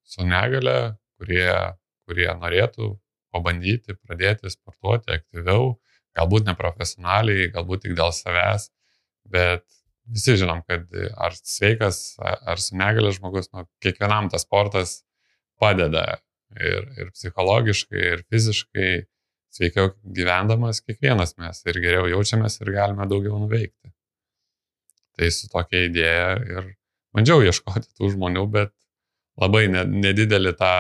su 0.07 0.27
negale, 0.29 0.95
kurie, 1.19 1.49
kurie 2.07 2.29
norėtų 2.39 2.93
pabandyti, 3.33 3.97
pradėti 4.05 4.53
sportuoti 4.53 5.17
aktyviau, 5.17 5.73
galbūt 6.19 6.49
neprofesionaliai, 6.49 7.51
galbūt 7.55 7.87
tik 7.87 7.97
dėl 7.99 8.13
savęs, 8.17 8.69
bet 9.33 9.65
visi 10.13 10.37
žinom, 10.41 10.63
kad 10.69 10.89
ar 11.17 11.37
sveikas, 11.39 12.03
ar 12.21 12.61
su 12.61 12.77
negalė 12.79 13.13
žmogus, 13.17 13.51
nu, 13.55 13.65
kiekvienam 13.85 14.29
tas 14.33 14.45
sportas 14.47 15.01
padeda 15.63 16.19
ir, 16.59 16.89
ir 16.99 17.13
psichologiškai, 17.15 18.03
ir 18.13 18.25
fiziškai 18.33 18.91
sveikiau 19.53 19.93
gyvendamas 20.17 20.81
kiekvienas 20.85 21.37
mes 21.41 21.61
ir 21.69 21.81
geriau 21.85 22.09
jaučiamės 22.11 22.59
ir 22.63 22.73
galime 22.75 23.07
daugiau 23.09 23.39
nuveikti. 23.41 23.93
Tai 25.17 25.29
su 25.35 25.51
tokia 25.53 25.87
idėja 25.91 26.29
ir 26.41 26.71
bandžiau 27.13 27.45
ieškoti 27.45 27.93
tų 27.99 28.15
žmonių, 28.15 28.47
bet 28.53 28.73
labai 29.41 29.67
nedidelį 29.69 30.55
tą 30.57 30.75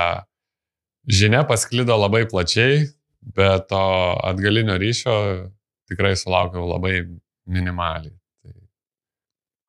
žinia 1.09 1.43
pasklido 1.49 1.97
labai 2.01 2.25
plačiai, 2.31 2.87
bet 3.23 3.69
to 3.71 3.83
atgalinio 4.31 4.79
ryšio 4.79 5.14
tikrai 5.91 6.17
sulaukiau 6.17 6.67
labai 6.69 6.97
minimaliai. 7.47 8.14
Tai 8.43 8.55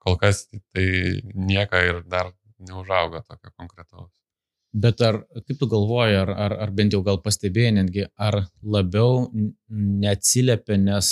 kol 0.05 0.17
kas 0.21 0.47
tai 0.49 0.87
nieka 1.33 1.81
ir 1.89 2.03
dar 2.09 2.33
neužaugo 2.59 3.21
tokio 3.21 3.51
konkretaus. 3.57 4.11
Bet 4.73 5.01
ar, 5.05 5.19
kaip 5.45 5.59
tu 5.59 5.67
galvoji, 5.69 6.15
ar, 6.17 6.31
ar, 6.33 6.55
ar 6.65 6.71
bent 6.73 6.95
jau 6.95 7.03
gal 7.05 7.19
pastebėjai 7.21 7.75
netgi, 7.75 8.07
ar 8.17 8.39
labiau 8.65 9.27
neatsiliepia, 9.69 10.79
nes, 10.81 11.09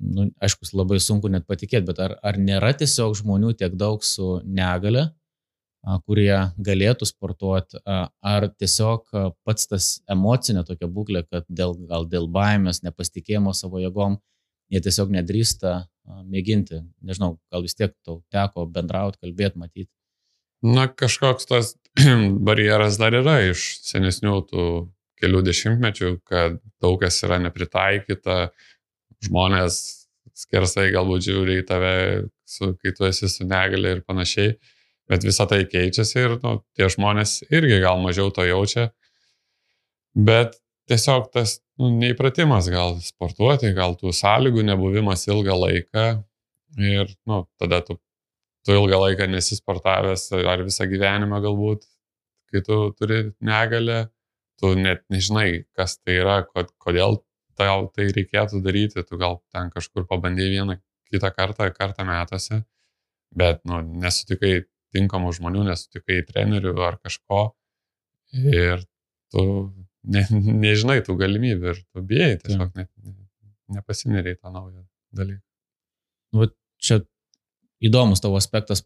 nu, 0.00 0.30
aišku, 0.40 0.70
labai 0.80 0.96
sunku 1.04 1.28
net 1.28 1.44
patikėti, 1.44 1.84
bet 1.90 2.00
ar, 2.00 2.16
ar 2.24 2.40
nėra 2.40 2.72
tiesiog 2.80 3.18
žmonių 3.20 3.52
tiek 3.60 3.76
daug 3.76 4.00
su 4.04 4.38
negale, 4.46 5.10
kurie 6.06 6.32
galėtų 6.58 7.06
sportuoti, 7.08 7.80
ar 7.86 8.48
tiesiog 8.58 9.06
pats 9.46 9.70
tas 9.70 9.90
emocinė 10.10 10.64
tokia 10.66 10.88
būklė, 10.90 11.24
kad 11.30 11.46
dėl, 11.48 11.76
gal 11.88 12.08
dėl 12.08 12.28
baimės, 12.32 12.82
nepasitikėjimo 12.86 13.54
savo 13.56 13.80
jėgom, 13.82 14.18
jie 14.72 14.82
tiesiog 14.84 15.12
nedrįsta 15.14 15.76
mėginti. 16.28 16.82
Nežinau, 17.04 17.36
gal 17.52 17.64
vis 17.64 17.76
tiek 17.78 17.94
tau 18.04 18.20
teko 18.32 18.66
bendrauti, 18.72 19.20
kalbėti, 19.22 19.60
matyti. 19.60 19.92
Na, 20.64 20.88
kažkoks 20.90 21.46
tas 21.46 21.74
barjeras 22.48 22.98
dar 22.98 23.14
yra 23.14 23.38
iš 23.46 23.78
senesnių 23.86 24.40
tų 24.50 24.64
kelių 25.18 25.42
dešimtmečių, 25.46 26.10
kad 26.26 26.58
daug 26.82 26.98
kas 27.02 27.18
yra 27.26 27.38
nepritaikyta, 27.42 28.50
žmonės 29.24 29.78
skersai 30.38 30.90
galbūt 30.94 31.26
žiūri 31.26 31.60
į 31.62 31.66
tave, 31.66 31.94
su, 32.46 32.72
kai 32.78 32.92
tu 32.94 33.06
esi 33.08 33.30
su 33.30 33.46
negali 33.46 33.96
ir 33.96 34.04
panašiai. 34.06 34.54
Bet 35.08 35.24
visa 35.24 35.46
tai 35.48 35.62
keičiasi 35.64 36.18
ir 36.20 36.34
nu, 36.42 36.58
tie 36.76 36.88
žmonės 36.92 37.38
irgi 37.48 37.80
gal 37.80 38.00
mažiau 38.02 38.32
to 38.34 38.44
jaučia. 38.44 38.90
Bet 40.12 40.58
tiesiog 40.90 41.30
tas 41.32 41.58
nu, 41.80 41.90
neįpratimas 42.00 42.68
gal 42.72 42.98
sportuoti, 43.04 43.72
gal 43.76 43.96
tų 44.00 44.12
sąlygų 44.16 44.64
nebuvimas 44.68 45.24
ilgą 45.30 45.56
laiką. 45.62 46.08
Ir 46.78 47.08
nu, 47.28 47.42
tada 47.60 47.80
tu, 47.86 47.96
tu 48.66 48.76
ilgą 48.76 49.00
laiką 49.06 49.28
nesisportavęs 49.32 50.28
ar 50.44 50.64
visą 50.66 50.84
gyvenimą 50.90 51.40
galbūt, 51.44 51.86
kai 52.52 52.62
tu 52.66 52.80
turi 52.98 53.22
negalę, 53.44 54.08
tu 54.60 54.74
net 54.76 55.04
nežinai, 55.12 55.64
kas 55.76 55.96
tai 56.02 56.18
yra, 56.20 56.42
kod, 56.48 56.74
kodėl 56.82 57.22
tau 57.58 57.88
tai 57.94 58.08
reikėtų 58.14 58.60
daryti, 58.62 59.02
tu 59.06 59.18
gal 59.20 59.40
ten 59.54 59.72
kažkur 59.74 60.06
pabandėjai 60.10 60.58
vieną 60.58 60.78
kitą 61.08 61.30
kartą, 61.34 61.70
kartą 61.74 62.04
metuose, 62.06 62.62
bet 63.34 63.64
nu, 63.68 63.80
nesutikai 64.04 64.66
tinkamų 64.96 65.34
žmonių, 65.36 65.66
nesutikai 65.68 66.22
trenerių 66.28 66.74
ar 66.86 66.98
kažko 67.02 67.42
ir 68.38 68.84
tu 69.32 69.44
ne, 70.08 70.24
nežinai 70.32 71.00
tų 71.04 71.18
galimybių 71.20 71.72
ir 71.72 71.82
tu 71.84 72.04
bijai 72.04 72.36
tiesiog 72.40 72.72
ne, 72.76 72.86
ne, 73.04 73.14
nepasineriai 73.78 74.38
tą 74.38 74.52
naują 74.54 74.84
dalyką. 75.16 75.42
Nu, 76.36 76.48
čia 76.80 77.00
įdomus 77.84 78.22
tavo 78.24 78.38
aspektas 78.40 78.82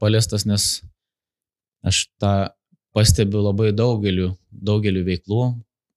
paliestas, 0.00 0.46
nes 0.48 0.82
aš 1.84 2.06
tą 2.20 2.34
pastebiu 2.94 3.42
labai 3.44 3.72
daugeliu, 3.76 4.32
daugeliu 4.50 5.04
veiklų. 5.06 5.46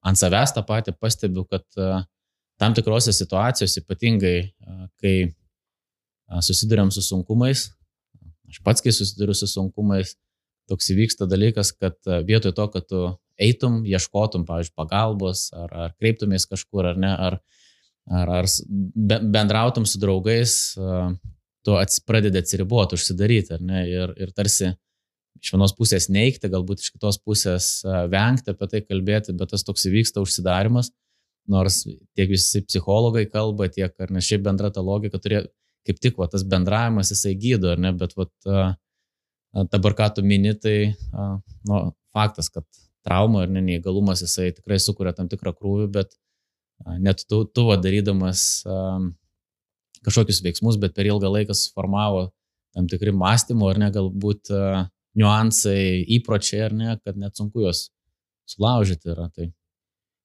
Ant 0.08 0.20
savęs 0.20 0.54
tą 0.56 0.64
patį 0.66 0.94
pastebiu, 0.98 1.44
kad 1.48 1.66
tam 2.58 2.76
tikrose 2.78 3.14
situacijose, 3.14 3.84
ypatingai 3.84 4.38
kai 5.02 5.16
susidurėm 6.44 6.90
su 6.92 7.04
sunkumais, 7.06 7.70
Aš 8.48 8.62
pats, 8.64 8.84
kai 8.84 8.94
susiduriu 8.96 9.36
su 9.36 9.50
sunkumais, 9.52 10.16
toks 10.72 10.92
įvyksta 10.94 11.28
dalykas, 11.30 11.74
kad 11.76 11.98
e, 12.08 12.22
vietoj 12.28 12.54
to, 12.56 12.68
kad 12.74 12.88
tu 12.88 13.04
eitum, 13.42 13.82
ieškotum, 13.88 14.46
pavyzdžiui, 14.48 14.76
pagalbos, 14.78 15.48
ar, 15.56 15.74
ar 15.86 15.96
kreiptumės 16.00 16.48
kažkur, 16.50 16.92
ar 16.92 17.00
ne, 17.00 17.12
ar, 17.12 17.40
ar, 18.08 18.34
ar 18.42 18.50
bendrautum 18.96 19.88
su 19.88 20.02
draugais, 20.02 20.58
e, 20.80 21.00
tu 21.68 21.78
pradedi 22.08 22.40
atsiriboti, 22.42 22.98
užsidaryti, 23.00 23.58
ar 23.58 23.64
ne, 23.64 23.84
ir, 23.92 24.14
ir 24.20 24.32
tarsi 24.36 24.74
iš 25.38 25.54
vienos 25.54 25.76
pusės 25.78 26.08
neikti, 26.10 26.50
galbūt 26.52 26.82
iš 26.82 26.94
kitos 26.96 27.20
pusės 27.22 27.70
e, 27.86 28.00
vengti 28.12 28.54
apie 28.54 28.72
tai 28.72 28.84
kalbėti, 28.86 29.36
bet 29.38 29.54
tas 29.54 29.68
toks 29.68 29.86
įvyksta 29.90 30.24
užsidarimas, 30.24 30.92
nors 31.52 31.84
tiek 32.18 32.32
visi 32.32 32.64
psichologai 32.66 33.28
kalba, 33.32 33.70
tiek 33.72 33.94
ar 34.04 34.12
ne 34.12 34.24
šiaip 34.24 34.44
bendra 34.48 34.72
ta 34.74 34.84
logika 34.84 35.20
turėtų 35.22 35.52
kaip 35.88 36.02
tik 36.04 36.20
va, 36.20 36.28
tas 36.32 36.44
bendravimas 36.48 37.12
jisai 37.14 37.34
gydo, 37.40 37.72
ar 37.74 37.82
ne, 37.82 37.94
bet 37.96 38.14
va, 38.18 38.28
dabar 39.72 39.96
ką 39.98 40.12
tu 40.18 40.26
mini, 40.28 40.54
tai 40.60 40.78
nu, 41.68 41.82
faktas, 42.16 42.52
kad 42.54 42.66
trauma 43.08 43.46
ir 43.46 43.54
neįgalumas 43.56 44.24
jisai 44.26 44.52
tikrai 44.56 44.80
sukuria 44.84 45.16
tam 45.16 45.30
tikrą 45.32 45.56
krūvį, 45.56 45.88
bet 45.96 46.18
net 47.02 47.24
tu, 47.30 47.44
tu 47.48 47.68
va, 47.70 47.78
darydamas 47.82 48.66
kažkokius 50.06 50.44
veiksmus, 50.46 50.78
bet 50.82 50.96
per 50.96 51.08
ilgą 51.10 51.32
laiką 51.34 51.56
suformavo 51.58 52.28
tam 52.76 52.88
tikri 52.92 53.14
mąstymo 53.16 53.72
ar 53.72 53.80
ne, 53.82 53.90
galbūt 53.96 54.52
niuansai, 55.18 56.04
įpročiai 56.20 56.68
ar 56.68 56.76
ne, 56.78 56.98
kad 57.02 57.18
net 57.18 57.40
sunku 57.40 57.64
juos 57.64 57.88
sulaužyti 58.48 59.10
yra. 59.16 59.32
Tai 59.34 59.50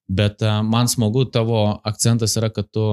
Bet 0.07 0.41
e, 0.43 0.51
man 0.67 0.89
smagu, 0.91 1.23
tavo 1.31 1.79
akcentas 1.87 2.35
yra, 2.39 2.49
kad 2.51 2.67
tu 2.75 2.83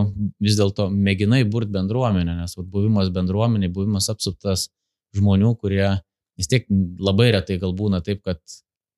vis 0.42 0.58
dėlto 0.58 0.88
mėginai 0.94 1.42
burti 1.50 1.74
bendruomenę, 1.74 2.36
nes 2.38 2.54
buvimas 2.60 3.10
bendruomenė, 3.14 3.70
buvimas 3.74 4.06
apsuptas 4.12 4.68
žmonių, 5.16 5.56
kurie 5.58 5.86
vis 6.38 6.48
tiek 6.50 6.68
labai 7.02 7.32
retai 7.34 7.58
gal 7.60 7.74
būna 7.76 8.00
taip, 8.04 8.22
kad 8.24 8.40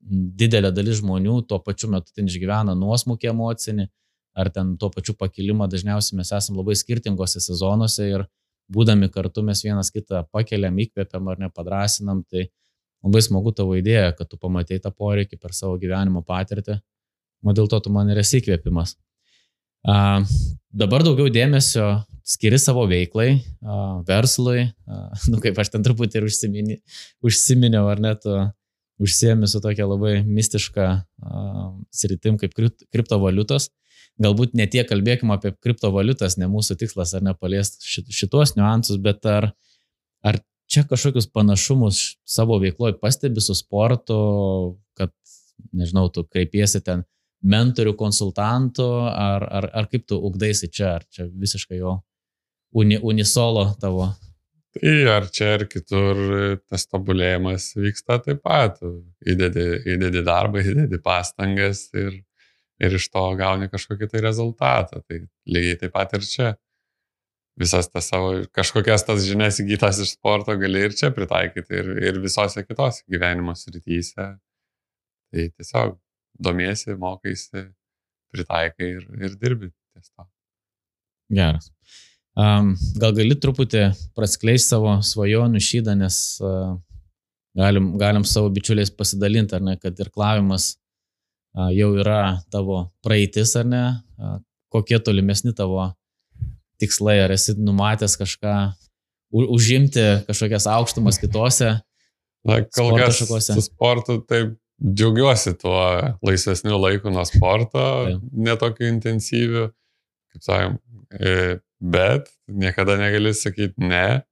didelė 0.02 0.72
dalis 0.74 1.00
žmonių 1.00 1.40
tuo 1.48 1.58
pačiu 1.62 1.88
metu 1.92 2.12
ten 2.14 2.28
išgyvena 2.28 2.74
nuosmukį 2.76 3.32
emocinį, 3.32 3.88
ar 4.36 4.50
ten 4.52 4.76
tuo 4.80 4.90
pačiu 4.92 5.14
pakilimą, 5.18 5.68
dažniausiai 5.70 6.18
mes 6.20 6.32
esame 6.36 6.60
labai 6.60 6.76
skirtingose 6.78 7.40
sezonuose 7.40 8.08
ir 8.10 8.26
būdami 8.72 9.08
kartu 9.12 9.44
mes 9.46 9.62
vienas 9.64 9.92
kitą 9.94 10.24
pakeliam, 10.32 10.76
įkvepiam 10.84 11.28
ar 11.28 11.40
nepadrasinam, 11.40 12.22
tai 12.28 12.48
labai 13.02 13.22
smagu 13.24 13.52
tavo 13.56 13.76
idėja, 13.78 14.12
kad 14.18 14.30
tu 14.30 14.38
pamatėjai 14.40 14.84
tą 14.86 14.92
poreikį 14.94 15.38
per 15.40 15.54
savo 15.56 15.78
gyvenimo 15.80 16.22
patirtį, 16.26 16.78
o 17.42 17.54
dėl 17.56 17.68
to 17.70 17.80
tu 17.84 17.92
man 17.94 18.10
ir 18.12 18.20
esi 18.22 18.40
įkvėpimas. 18.40 18.96
A, 19.82 20.22
dabar 20.70 21.02
daugiau 21.02 21.30
dėmesio 21.32 22.04
skiri 22.22 22.58
savo 22.62 22.84
veiklai, 22.90 23.42
a, 23.62 24.00
verslui, 24.06 24.68
a, 24.86 25.04
nu 25.32 25.42
kaip 25.42 25.58
aš 25.58 25.72
ten 25.74 25.86
truputį 25.86 26.20
ir 26.20 26.28
užsimini, 26.28 26.78
užsiminiau, 27.26 27.88
ar 27.90 28.02
net 28.02 28.26
užsiemi 29.02 29.48
su 29.50 29.60
tokia 29.64 29.88
labai 29.90 30.20
mistiška 30.26 30.88
a, 30.94 31.44
sritim 31.94 32.38
kaip 32.40 32.54
kriptovaliutos. 32.54 33.72
Galbūt 34.22 34.52
ne 34.54 34.66
tiek 34.70 34.86
kalbėkime 34.86 35.34
apie 35.34 35.54
kriptovaliutas, 35.56 36.36
ne 36.38 36.46
mūsų 36.52 36.76
tikslas 36.82 37.14
ar 37.16 37.24
nepaliesti 37.24 38.04
šitos 38.12 38.54
niuansus, 38.58 39.00
bet 39.02 39.24
ar, 39.26 39.50
ar 40.22 40.38
čia 40.70 40.84
kažkokius 40.88 41.30
panašumus 41.32 42.02
savo 42.28 42.58
veikloje 42.62 42.98
pastebi 43.00 43.42
su 43.44 43.56
sportu, 43.56 44.18
kad, 44.98 45.10
nežinau, 45.72 46.06
tu 46.12 46.24
kreipiesi 46.28 46.82
ten 46.84 47.06
mentorių, 47.42 47.94
konsultantų, 47.98 48.88
ar, 49.10 49.46
ar, 49.60 49.68
ar 49.82 49.88
kaip 49.90 50.06
tu 50.08 50.18
ugdaisi 50.18 50.70
čia, 50.70 50.96
ar 50.98 51.06
čia 51.10 51.26
visiškai 51.26 51.80
jo 51.80 51.98
uni, 52.78 52.98
unisolo 53.02 53.66
tavo? 53.80 54.12
Tai 54.72 54.92
ar 55.12 55.26
čia 55.28 55.50
ar 55.58 55.66
kitur 55.68 56.18
tas 56.70 56.86
tobulėjimas 56.88 57.72
vyksta 57.76 58.16
taip 58.24 58.40
pat. 58.46 58.78
Įdedi, 59.28 59.66
įdedi 59.94 60.22
darbą, 60.24 60.62
įdedi 60.64 61.00
pastangas 61.04 61.90
ir, 61.92 62.22
ir 62.80 62.96
iš 62.96 63.10
to 63.12 63.24
gauni 63.36 63.68
kažkokį 63.72 64.08
tai 64.14 64.22
rezultatą. 64.24 65.02
Tai 65.04 65.20
lygiai 65.44 65.80
taip 65.82 65.92
pat 65.96 66.16
ir 66.16 66.24
čia. 66.28 66.54
Visas 67.60 67.90
tas 67.92 68.06
savo, 68.08 68.46
kažkokias 68.56 69.04
tas 69.04 69.26
žinias 69.28 69.58
įgytas 69.60 70.00
iš 70.00 70.14
sporto 70.14 70.54
gali 70.56 70.86
ir 70.86 70.94
čia 70.96 71.10
pritaikyti, 71.12 71.68
ir, 71.76 71.90
ir 72.00 72.20
visose 72.22 72.64
kitose 72.64 73.04
gyvenimo 73.12 73.52
srityse. 73.52 74.30
Tai 75.32 75.44
tiesiog 75.52 75.98
domiesi, 76.38 76.94
mokaisi, 76.98 77.66
pritaikai 78.32 78.88
ir, 78.96 79.06
ir 79.20 79.36
dirbi 79.40 79.70
ties 79.70 80.10
to. 80.10 80.26
Geras. 81.32 81.70
Um, 82.32 82.72
gal 82.96 83.12
gali 83.16 83.36
truputį 83.36 83.90
praskleisti 84.16 84.72
savo 84.72 84.94
svajonių 85.04 85.60
šydą, 85.60 85.96
nes 86.00 86.16
uh, 86.40 86.72
galim, 87.58 87.90
galim 88.00 88.24
savo 88.28 88.48
bičiuliais 88.52 88.92
pasidalinti, 88.96 89.58
ar 89.58 89.64
ne, 89.66 89.76
kad 89.80 89.98
ir 90.00 90.08
klavimas 90.12 90.72
uh, 90.72 91.68
jau 91.76 91.90
yra 92.00 92.38
tavo 92.52 92.86
praeitis, 93.04 93.52
ar 93.60 93.68
ne, 93.68 93.82
uh, 94.16 94.38
kokie 94.72 94.96
tolimesni 95.04 95.52
tavo 95.56 95.90
tikslai, 96.80 97.18
ar 97.26 97.36
esi 97.36 97.54
numatęs 97.60 98.16
kažką, 98.20 98.56
u, 99.32 99.44
užimti 99.58 100.24
kažkokias 100.28 100.66
aukštumas 100.72 101.20
kitose. 101.20 101.76
Na, 102.42 102.58
kol 102.74 102.96
kas 102.98 103.20
šakose. 103.20 103.54
su 103.54 103.62
sportu 103.68 104.16
taip 104.26 104.56
džiaugiuosi 104.82 105.54
tuo 105.60 105.82
laisvesniu 106.26 106.78
laiku 106.80 107.10
nuo 107.10 107.24
sporto, 107.28 107.84
netokiu 108.32 108.88
intensyviu, 108.90 109.68
kaip 110.32 110.46
sakom, 110.46 110.78
e, 111.18 111.58
bet 111.78 112.30
niekada 112.48 112.96
negali 112.98 113.34
sakyti 113.36 113.86
ne, 113.86 114.22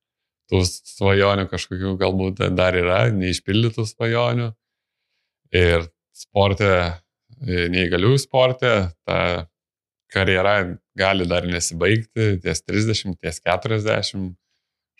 tų 0.50 0.64
svajonių 0.66 1.46
kažkokių 1.50 1.94
galbūt 2.00 2.42
dar 2.58 2.78
yra, 2.78 3.04
neišpildytų 3.14 3.86
svajonių. 3.86 4.50
Ir 5.54 5.86
sportė, 6.14 6.74
e, 7.46 7.66
neįgaliųjų 7.70 8.22
sportė, 8.22 8.74
ta 9.06 9.46
karjera 10.10 10.56
gali 10.98 11.26
dar 11.30 11.46
nesibaigti, 11.46 12.40
ties 12.42 12.64
30, 12.66 13.18
ties 13.22 13.38
40 13.46 14.32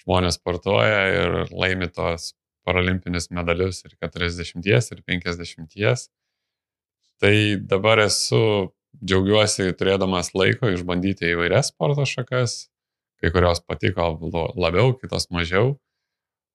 žmonės 0.01 0.39
sportuoja 0.39 1.01
ir 1.13 1.35
laimi 1.51 1.91
tos 1.93 2.33
paralimpinius 2.71 3.29
medalius 3.35 3.83
ir 3.85 3.99
40 3.99 4.95
ir 4.95 5.03
50. 5.03 6.09
Tai 7.21 7.37
dabar 7.69 8.01
esu, 8.07 8.41
džiaugiuosi 9.05 9.75
turėdamas 9.77 10.33
laiko 10.33 10.71
išbandyti 10.73 11.35
įvairias 11.35 11.69
sporto 11.75 12.07
šakas, 12.09 12.71
kai 13.21 13.33
kurios 13.35 13.61
patiko 13.61 14.09
labiau, 14.57 14.95
kitos 14.97 15.29
mažiau, 15.35 15.75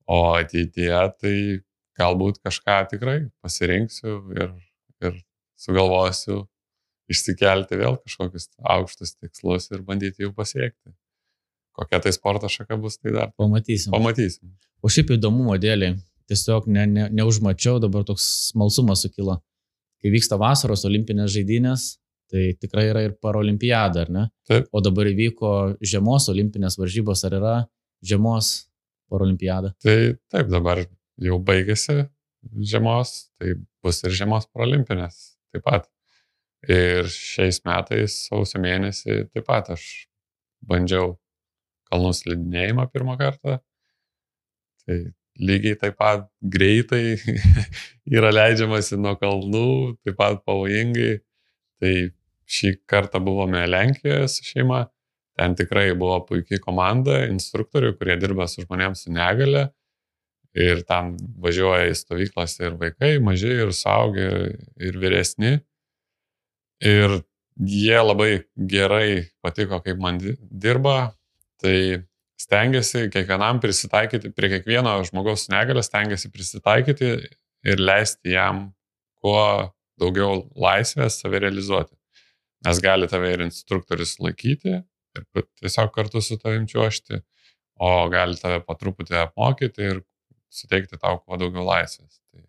o 0.10 0.17
ateityje 0.39 1.04
tai 1.21 1.36
galbūt 1.99 2.41
kažką 2.43 2.80
tikrai 2.91 3.19
pasirinksiu 3.45 4.17
ir, 4.36 4.51
ir 5.06 5.21
sugalvosiu 5.60 6.43
išsikelti 7.12 7.80
vėl 7.80 7.99
kažkokius 8.01 8.49
aukštus 8.75 9.15
tikslus 9.19 9.69
ir 9.71 9.86
bandyti 9.86 10.25
jų 10.25 10.34
pasiekti. 10.36 10.95
Kokia 11.75 11.99
tai 12.03 12.13
sporto 12.15 12.49
šaka 12.51 12.77
bus, 12.79 12.97
tai 13.01 13.13
dar 13.15 13.33
pamatysim. 13.39 13.91
Pamatysim. 13.93 14.53
O 14.83 14.91
šiaip 14.91 15.15
įdomumo 15.17 15.57
dėliai, 15.59 15.97
tiesiog 16.29 16.69
ne, 16.71 16.85
ne, 16.88 17.09
neužmačiau, 17.15 17.81
dabar 17.83 18.05
toks 18.07 18.25
smalsumas 18.51 19.03
sukilo. 19.05 19.41
Kai 20.01 20.13
vyksta 20.13 20.39
vasaros 20.39 20.85
olimpinės 20.88 21.33
žaidynės, 21.35 21.88
tai 22.31 22.47
tikrai 22.61 22.88
yra 22.91 23.03
ir 23.05 23.15
parolimpiada, 23.21 24.05
ar 24.05 24.13
ne? 24.13 24.25
Taip. 24.47 24.69
O 24.71 24.81
dabar 24.83 25.09
įvyko 25.11 25.51
žiemos 25.83 26.29
olimpinės 26.33 26.79
varžybos, 26.79 27.25
ar 27.27 27.38
yra 27.39 27.55
žiemos 28.05 28.55
parolimpiada? 29.11 29.75
Tai 29.83 29.97
taip, 30.31 30.49
dabar 30.53 30.85
jau 31.21 31.39
baigėsi 31.43 32.05
žiemos, 32.55 33.15
tai 33.39 33.57
bus 33.83 34.03
ir 34.05 34.15
žiemos 34.15 34.47
paralimpinės 34.53 35.35
taip 35.55 35.65
pat. 35.65 35.89
Ir 36.65 37.07
šiais 37.11 37.61
metais, 37.67 38.15
sausio 38.25 38.59
mėnesį, 38.63 39.27
taip 39.33 39.45
pat 39.45 39.69
aš 39.75 40.07
bandžiau 40.65 41.13
kalnų 41.91 42.12
slidinėjimą 42.17 42.88
pirmą 42.93 43.17
kartą. 43.19 43.60
Tai 44.86 44.98
lygiai 45.39 45.78
taip 45.80 45.98
pat 46.00 46.28
greitai 46.41 47.15
yra 48.17 48.32
leidžiamasi 48.34 49.00
nuo 49.02 49.15
kalnų, 49.19 49.95
taip 50.06 50.19
pat 50.19 50.43
pavojingai. 50.48 51.19
Tai 51.82 51.93
šį 52.45 52.76
kartą 52.88 53.19
buvome 53.24 53.65
Lenkijoje 53.67 54.28
su 54.32 54.45
šeima. 54.48 54.86
Ten 55.36 55.56
tikrai 55.60 55.89
buvo 56.00 56.21
puikiai 56.30 56.62
komanda, 56.63 57.26
instruktorių, 57.28 57.95
kurie 58.00 58.15
dirba 58.21 58.48
su 58.48 58.63
žmonėms 58.63 59.04
su 59.04 59.12
negale. 59.12 59.67
Ir 60.56 60.86
ten 60.88 61.17
važiuoja 61.43 61.89
į 61.91 61.95
stovyklas 62.00 62.56
ir 62.62 62.78
vaikai, 62.80 63.17
maži, 63.19 63.52
ir 63.65 63.74
saugi, 63.76 64.30
ir 64.80 65.00
vyresni. 65.02 65.58
Ir 66.80 67.17
jie 67.60 68.00
labai 68.00 68.45
gerai 68.56 69.28
patiko, 69.43 69.82
kaip 69.84 70.00
man 70.00 70.21
dirba, 70.21 71.12
Tai 71.63 71.77
stengiasi 72.39 73.07
kiekvienam 73.13 73.61
prisitaikyti, 73.63 74.31
prie 74.35 74.51
kiekvieno 74.55 74.97
žmogaus 75.07 75.47
negalę 75.51 75.83
stengiasi 75.85 76.31
prisitaikyti 76.33 77.11
ir 77.65 77.81
leisti 77.81 78.35
jam 78.35 78.67
kuo 79.23 79.71
daugiau 79.99 80.43
laisvės 80.59 81.21
save 81.21 81.39
realizuoti. 81.45 81.95
Nes 82.65 82.81
gali 82.83 83.07
tave 83.07 83.31
ir 83.33 83.45
instruktorius 83.45 84.17
laikyti 84.19 84.73
ir 84.75 85.45
tiesiog 85.61 85.93
kartu 85.95 86.21
su 86.21 86.37
tavim 86.41 86.65
čiuošti, 86.67 87.21
o 87.79 87.91
gali 88.11 88.35
tave 88.39 88.59
patruputį 88.67 89.17
apmokyti 89.21 89.89
ir 89.91 90.01
suteikti 90.51 90.99
tau 90.99 91.19
kuo 91.21 91.39
daugiau 91.39 91.65
laisvės. 91.67 92.19
Tai 92.31 92.43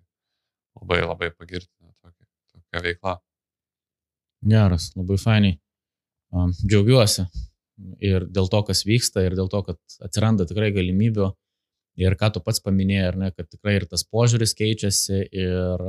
labai 0.81 1.01
labai 1.05 1.31
pagirtina 1.35 1.93
tokia, 2.01 2.27
tokia 2.53 2.83
veikla. 2.89 3.17
Geras, 4.47 4.91
labai 4.99 5.19
fainiai. 5.21 5.59
Džiaugiuosi, 6.67 7.25
ir 8.03 8.27
dėl 8.33 8.49
to, 8.53 8.63
kas 8.69 8.85
vyksta, 8.89 9.25
ir 9.27 9.37
dėl 9.39 9.51
to, 9.53 9.63
kad 9.67 9.99
atsiranda 10.05 10.47
tikrai 10.49 10.73
galimybių. 10.77 11.33
Ir 11.97 12.13
ką 12.21 12.29
tu 12.35 12.43
pats 12.45 12.61
paminėjai, 12.61 13.13
ne, 13.17 13.31
kad 13.33 13.49
tikrai 13.49 13.79
ir 13.79 13.87
tas 13.89 14.03
požiūris 14.05 14.53
keičiasi 14.57 15.23
ir 15.33 15.85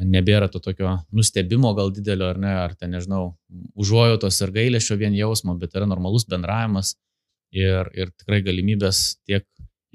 nebėra 0.00 0.48
to 0.50 0.58
tokio 0.64 0.96
nustebimo 1.14 1.74
gal 1.76 1.92
didelio, 1.94 2.30
ar 2.32 2.40
ne, 2.40 2.52
ar 2.64 2.74
ten, 2.74 2.94
nežinau, 2.96 3.34
užuojautos 3.78 4.40
ir 4.42 4.52
gailėšio 4.54 4.96
vien 4.98 5.14
jausmo, 5.14 5.54
bet 5.60 5.76
yra 5.76 5.86
normalus 5.86 6.24
bendravimas 6.30 6.94
ir, 7.54 7.90
ir 7.94 8.10
tikrai 8.16 8.40
galimybės 8.46 9.20
tiek 9.28 9.44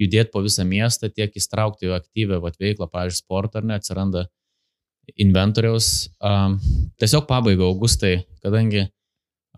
judėti 0.00 0.32
po 0.32 0.44
visą 0.44 0.64
miestą, 0.64 1.10
tiek 1.12 1.34
įstraukti 1.36 1.90
į 1.90 1.96
aktyvę 1.98 2.40
vat, 2.40 2.56
veiklą, 2.60 2.88
pavyzdžiui, 2.88 3.24
sportą, 3.24 3.60
ar 3.60 3.68
ne, 3.68 3.76
atsiranda 3.76 4.24
inventoriaus. 5.20 6.08
Um, 6.22 6.56
tiesiog 7.02 7.26
pabaiga, 7.28 7.66
Augustai, 7.66 8.22
kadangi 8.44 8.86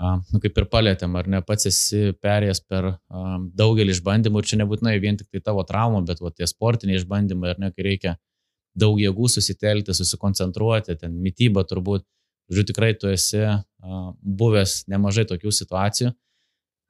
nu, 0.02 0.40
kaip 0.42 0.56
ir 0.58 0.66
palėtėm, 0.72 1.14
ar 1.18 1.28
ne 1.30 1.40
pats 1.46 1.68
esi 1.68 2.12
perėjęs 2.24 2.62
per 2.66 2.88
um, 2.90 3.48
daugelį 3.58 3.94
išbandymų 3.94 4.40
ir 4.40 4.48
čia 4.50 4.58
nebūtinai 4.62 4.94
vien 5.02 5.18
tik 5.20 5.28
tai 5.30 5.42
tavo 5.44 5.62
traumų, 5.68 6.02
bet 6.08 6.22
va, 6.24 6.32
tie 6.34 6.48
sportiniai 6.48 6.98
išbandymai, 6.98 7.52
ar 7.52 7.60
ne, 7.62 7.70
kai 7.74 7.86
reikia 7.86 8.14
daug 8.78 8.98
jėgų 9.00 9.28
susitelkti, 9.34 9.94
susikoncentruoti, 9.94 10.96
ten 11.00 11.14
mytyba 11.22 11.62
turbūt, 11.68 12.06
žiūrėjau, 12.50 12.68
tikrai 12.72 12.92
tu 12.98 13.10
esi 13.12 13.42
uh, 13.44 13.60
buvęs 14.22 14.82
nemažai 14.92 15.26
tokių 15.28 15.52
situacijų. 15.54 16.14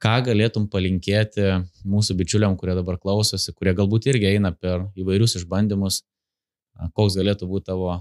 Ką 0.03 0.15
galėtum 0.25 0.65
palinkėti 0.71 1.45
mūsų 1.87 2.15
bičiuliam, 2.19 2.57
kurie 2.59 2.73
dabar 2.75 2.97
klausosi, 2.99 3.53
kurie 3.55 3.75
galbūt 3.77 4.09
irgi 4.11 4.31
eina 4.33 4.51
per 4.55 4.87
įvairius 4.99 5.37
išbandymus, 5.41 6.01
uh, 6.01 6.89
koks 6.95 7.19
galėtų 7.19 7.51
būti 7.51 7.69
tavo 7.69 7.99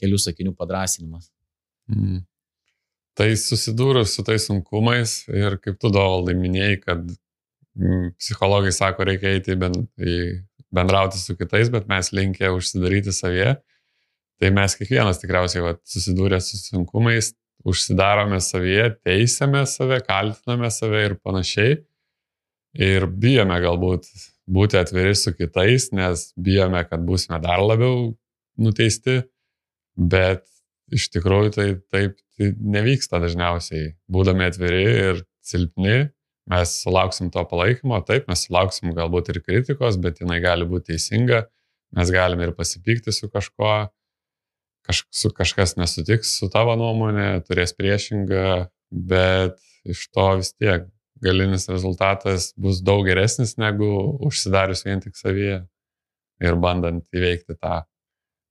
kelių 0.00 0.20
sakinių 0.20 0.54
padrasinimas? 0.58 1.32
Mm. 1.90 2.22
Tai 3.14 3.28
susidūrus 3.38 4.16
su 4.16 4.24
tais 4.26 4.48
sunkumais 4.48 5.20
ir 5.30 5.58
kaip 5.62 5.78
tu 5.78 5.90
dovaldai 5.94 6.34
minėjai, 6.34 6.80
kad 6.82 7.04
mm, 7.06 8.16
psichologai 8.18 8.72
sako, 8.74 9.06
reikia 9.06 9.36
eiti 9.36 9.54
ben, 9.58 9.76
į 9.98 10.16
bendrauti 10.74 11.20
su 11.20 11.36
kitais, 11.38 11.70
bet 11.70 11.86
mes 11.90 12.10
linkę 12.16 12.50
užsidaryti 12.56 13.14
savyje. 13.14 13.54
Tai 14.42 14.50
mes 14.56 14.74
kiekvienas 14.74 15.20
tikriausiai 15.22 15.62
va, 15.62 15.76
susidūrė 15.86 16.40
su 16.42 16.58
sunkumais, 16.58 17.30
užsidarome 17.64 18.40
savyje, 18.42 18.90
teisėme 19.06 19.62
save, 19.70 20.00
kaltiname 20.04 20.70
save 20.74 21.04
ir 21.08 21.18
panašiai. 21.22 21.78
Ir 22.74 23.06
bijome 23.06 23.60
galbūt 23.62 24.08
būti 24.50 24.80
atviri 24.80 25.14
su 25.16 25.30
kitais, 25.36 25.92
nes 25.94 26.32
bijome, 26.34 26.82
kad 26.88 27.04
būsime 27.06 27.38
dar 27.42 27.62
labiau 27.62 28.10
nuteisti, 28.58 29.20
bet 29.94 30.42
iš 30.94 31.08
tikrųjų 31.14 31.54
tai 31.56 31.68
taip 31.92 32.18
tai 32.38 32.50
nevyksta 32.58 33.20
dažniausiai. 33.22 33.94
Būdami 34.10 34.48
atviri 34.48 34.84
ir 34.90 35.20
silpni, 35.44 36.08
mes 36.50 36.76
sulauksim 36.82 37.30
to 37.34 37.44
palaikymo, 37.48 38.00
taip, 38.06 38.28
mes 38.28 38.46
sulauksim 38.46 38.94
galbūt 38.96 39.30
ir 39.32 39.40
kritikos, 39.44 39.98
bet 40.02 40.20
jinai 40.22 40.40
gali 40.44 40.66
būti 40.68 40.92
teisinga, 40.92 41.44
mes 41.96 42.10
galime 42.12 42.48
ir 42.48 42.54
pasipykti 42.56 43.14
su 43.14 43.30
kažkuo, 43.32 43.74
kaž, 44.88 45.04
su 45.14 45.30
kažkas 45.36 45.76
nesutiks 45.80 46.34
su 46.40 46.50
tavo 46.52 46.74
nuomonė, 46.80 47.38
turės 47.46 47.72
priešingą, 47.78 48.66
bet 48.90 49.56
iš 49.88 50.08
to 50.12 50.28
vis 50.40 50.52
tiek 50.58 50.90
galinis 51.24 51.68
rezultatas 51.70 52.50
bus 52.60 52.82
daug 52.84 53.06
geresnis 53.06 53.56
negu 53.60 53.86
užsidarius 54.26 54.84
vien 54.84 55.00
tik 55.00 55.16
savyje 55.16 55.62
ir 56.44 56.56
bandant 56.60 57.06
įveikti 57.14 57.56
tą. 57.56 57.84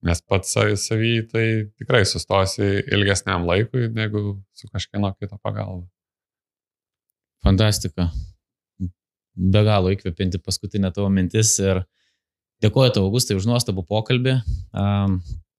Nes 0.04 0.20
pats 0.28 0.56
savy 0.84 1.14
tai 1.32 1.46
tikrai 1.80 2.04
sustosi 2.08 2.84
ilgesniam 2.92 3.46
laikui 3.48 3.88
negu 3.96 4.38
su 4.52 4.68
kažkieno 4.68 5.14
kito 5.16 5.38
pagalba. 5.40 5.88
Fantastika. 7.44 8.10
Be 9.34 9.64
galo 9.66 9.92
įkvėpinti 9.94 10.42
paskutinę 10.44 10.92
tavo 10.94 11.08
mintis 11.12 11.56
ir 11.64 11.82
dėkoju 12.64 12.94
tau, 12.96 13.08
Augustai, 13.08 13.38
už 13.40 13.48
nuostabų 13.50 13.86
pokalbį. 13.90 14.36
Um, 14.76 15.18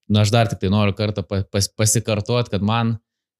na, 0.09 0.23
aš 0.23 0.31
dar 0.33 0.49
tik 0.49 0.61
tai 0.61 0.71
noriu 0.73 0.95
kartą 0.97 1.25
pas, 1.25 1.67
pasikartuoti, 1.77 2.53
kad 2.53 2.65
man 2.65 2.95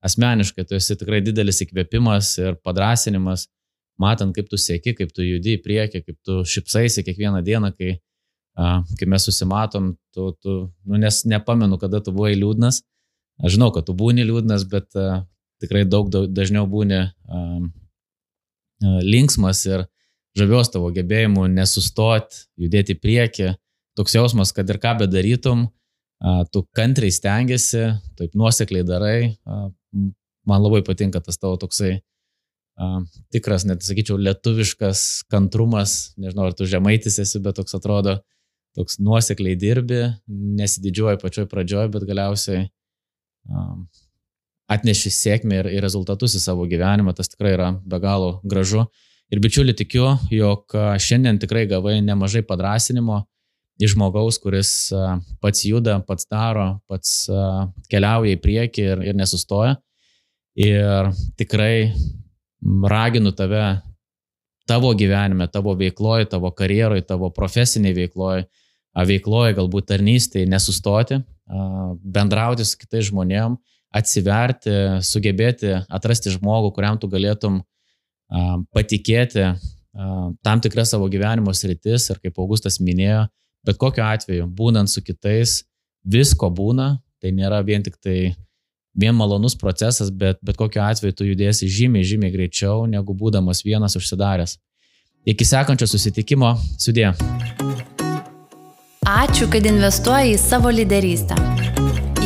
asmeniškai 0.06 0.66
tu 0.68 0.78
esi 0.78 0.98
tikrai 1.00 1.22
didelis 1.26 1.64
įkvėpimas 1.66 2.36
ir 2.42 2.60
padrasinimas, 2.66 3.48
matant, 4.02 4.36
kaip 4.36 4.50
tu 4.52 4.60
sėki, 4.60 4.94
kaip 4.98 5.14
tu 5.16 5.26
judi 5.26 5.56
į 5.56 5.64
priekį, 5.66 6.04
kaip 6.06 6.18
tu 6.26 6.42
šipsaisi 6.50 7.06
kiekvieną 7.08 7.42
dieną, 7.46 7.72
kai, 7.78 7.96
kai 8.56 9.08
mes 9.12 9.26
susimatom, 9.28 9.94
tu, 10.16 10.30
tu, 10.42 10.58
nu, 10.88 11.00
nes 11.00 11.24
nepamenu, 11.28 11.80
kada 11.82 12.02
tu 12.04 12.14
buvai 12.16 12.36
liūdnas. 12.38 12.82
Aš 13.44 13.58
žinau, 13.58 13.72
kad 13.76 13.88
tu 13.88 13.96
būni 13.98 14.24
liūdnas, 14.24 14.64
bet 14.72 14.96
uh, 14.96 15.26
tikrai 15.64 15.84
daug, 15.84 16.08
daug 16.14 16.30
dažniau 16.32 16.64
būni 16.72 17.02
uh, 17.04 17.66
linksmas 19.04 19.66
ir 19.68 19.86
žavios 20.36 20.72
tavo 20.72 20.92
gebėjimu 20.96 21.48
nesustoti, 21.52 22.46
judėti 22.60 22.96
į 22.96 23.02
priekį. 23.04 23.52
Toks 23.96 24.18
jausmas, 24.18 24.52
kad 24.56 24.68
ir 24.68 24.80
ką 24.84 24.98
bedarytum, 25.06 25.70
tu 26.52 26.64
kantriai 26.76 27.14
stengiasi, 27.16 27.86
taip 28.20 28.36
nuosekliai 28.36 28.84
darai. 28.88 29.20
Man 30.46 30.62
labai 30.62 30.82
patinka 30.84 31.22
tas 31.24 31.40
tavo 31.40 31.56
toksai 31.62 32.02
tikras, 33.32 33.64
net 33.64 33.86
sakyčiau, 33.88 34.20
lietuviškas 34.20 35.26
kantrumas. 35.32 36.14
Nežinau, 36.20 36.50
ar 36.50 36.58
tu 36.58 36.68
žemaitis 36.68 37.20
esi, 37.24 37.40
bet 37.40 37.56
toks 37.60 37.78
atrodo, 37.78 38.20
toks 38.76 39.00
nuosekliai 39.04 39.56
dirbi, 39.60 40.02
nesididžiuoji 40.28 41.22
pačioj 41.22 41.48
pradžioj, 41.52 41.90
bet 41.94 42.06
galiausiai 42.08 42.66
atneši 44.72 45.12
sėkmę 45.14 45.62
ir, 45.62 45.70
ir 45.78 45.86
rezultatus 45.86 46.36
į 46.38 46.42
savo 46.44 46.66
gyvenimą, 46.70 47.14
tas 47.16 47.30
tikrai 47.32 47.54
yra 47.56 47.70
be 47.86 48.00
galo 48.02 48.40
gražu. 48.44 48.88
Ir 49.34 49.42
bičiuli 49.42 49.74
tikiu, 49.78 50.12
jog 50.34 50.76
šiandien 51.02 51.40
tikrai 51.42 51.66
gavai 51.70 51.98
nemažai 52.06 52.44
padrasinimo 52.46 53.24
iš 53.82 53.96
žmogaus, 53.96 54.38
kuris 54.40 54.70
pats 55.44 55.66
juda, 55.68 55.98
pats 56.08 56.28
daro, 56.32 56.68
pats 56.90 57.26
keliauja 57.92 58.36
į 58.36 58.42
priekį 58.44 58.86
ir, 58.86 59.02
ir 59.12 59.18
nesustoja. 59.18 59.76
Ir 60.56 61.12
tikrai 61.40 61.92
raginu 62.90 63.34
tave 63.36 63.66
tavo 64.66 64.94
gyvenime, 64.98 65.48
tavo 65.52 65.76
veikloje, 65.78 66.30
tavo 66.32 66.52
karjeroje, 66.56 67.04
tavo 67.06 67.30
profesinėje 67.34 68.00
veikloje, 68.00 68.46
veikloje 68.96 69.58
galbūt 69.58 69.90
tarnystėje 69.92 70.48
nesustoti, 70.48 71.20
bendrauti 72.16 72.66
su 72.66 72.78
kitais 72.80 73.10
žmonėmis 73.10 73.60
atsiverti, 73.96 74.74
sugebėti 75.08 75.72
atrasti 75.88 76.34
žmogų, 76.34 76.74
kuriam 76.76 77.00
tu 77.00 77.08
galėtum 77.12 77.62
patikėti 78.76 79.54
tam 80.44 80.64
tikras 80.64 80.92
savo 80.92 81.08
gyvenimo 81.12 81.54
sritis 81.56 82.10
ir 82.12 82.20
kaip 82.20 82.40
Augustas 82.42 82.82
minėjo, 82.84 83.26
bet 83.66 83.80
kokiu 83.80 84.04
atveju, 84.04 84.50
būnant 84.52 84.92
su 84.92 85.04
kitais, 85.06 85.62
visko 86.04 86.50
būna, 86.52 86.98
tai 87.24 87.32
nėra 87.32 87.62
vien 87.66 87.86
tik 87.86 87.96
tai 88.04 88.36
vien 88.96 89.16
malonus 89.16 89.56
procesas, 89.60 90.12
bet 90.12 90.40
bet 90.44 90.60
kokiu 90.60 90.84
atveju 90.84 91.16
tu 91.16 91.30
judėsi 91.32 91.72
žymiai, 91.72 92.04
žymiai 92.08 92.36
greičiau, 92.36 92.84
negu 92.92 93.16
būdamas 93.16 93.64
vienas 93.64 93.96
užsidaręs. 94.00 94.58
Iki 95.26 95.48
sekančio 95.48 95.88
susitikimo, 95.90 96.54
sudė. 96.78 97.16
Ačiū, 99.06 99.46
kad 99.54 99.66
investuoji 99.70 100.34
į 100.34 100.38
savo 100.42 100.72
lyderystę. 100.74 101.36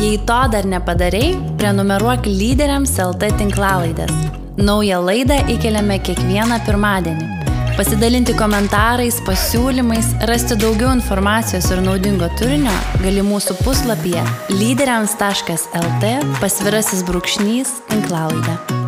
Jei 0.00 0.16
to 0.24 0.38
dar 0.48 0.64
nepadarai, 0.64 1.34
prenumeruok 1.60 2.24
lyderiams 2.24 2.94
LT 3.04 3.28
tinklalaidės. 3.42 4.14
Naują 4.56 5.02
laidą 5.04 5.36
įkeliame 5.52 6.00
kiekvieną 6.00 6.56
pirmadienį. 6.64 7.28
Pasidalinti 7.76 8.32
komentarais, 8.36 9.20
pasiūlymais, 9.28 10.08
rasti 10.28 10.56
daugiau 10.56 10.94
informacijos 10.96 11.68
ir 11.68 11.84
naudingo 11.84 12.32
turinio 12.40 12.74
gali 13.04 13.28
mūsų 13.28 13.60
puslapyje 13.60 14.24
lyderiams.lt 14.56 16.12
pasvirasis 16.40 17.04
brūkšnys 17.08 17.80
tinklalaidė. 17.92 18.79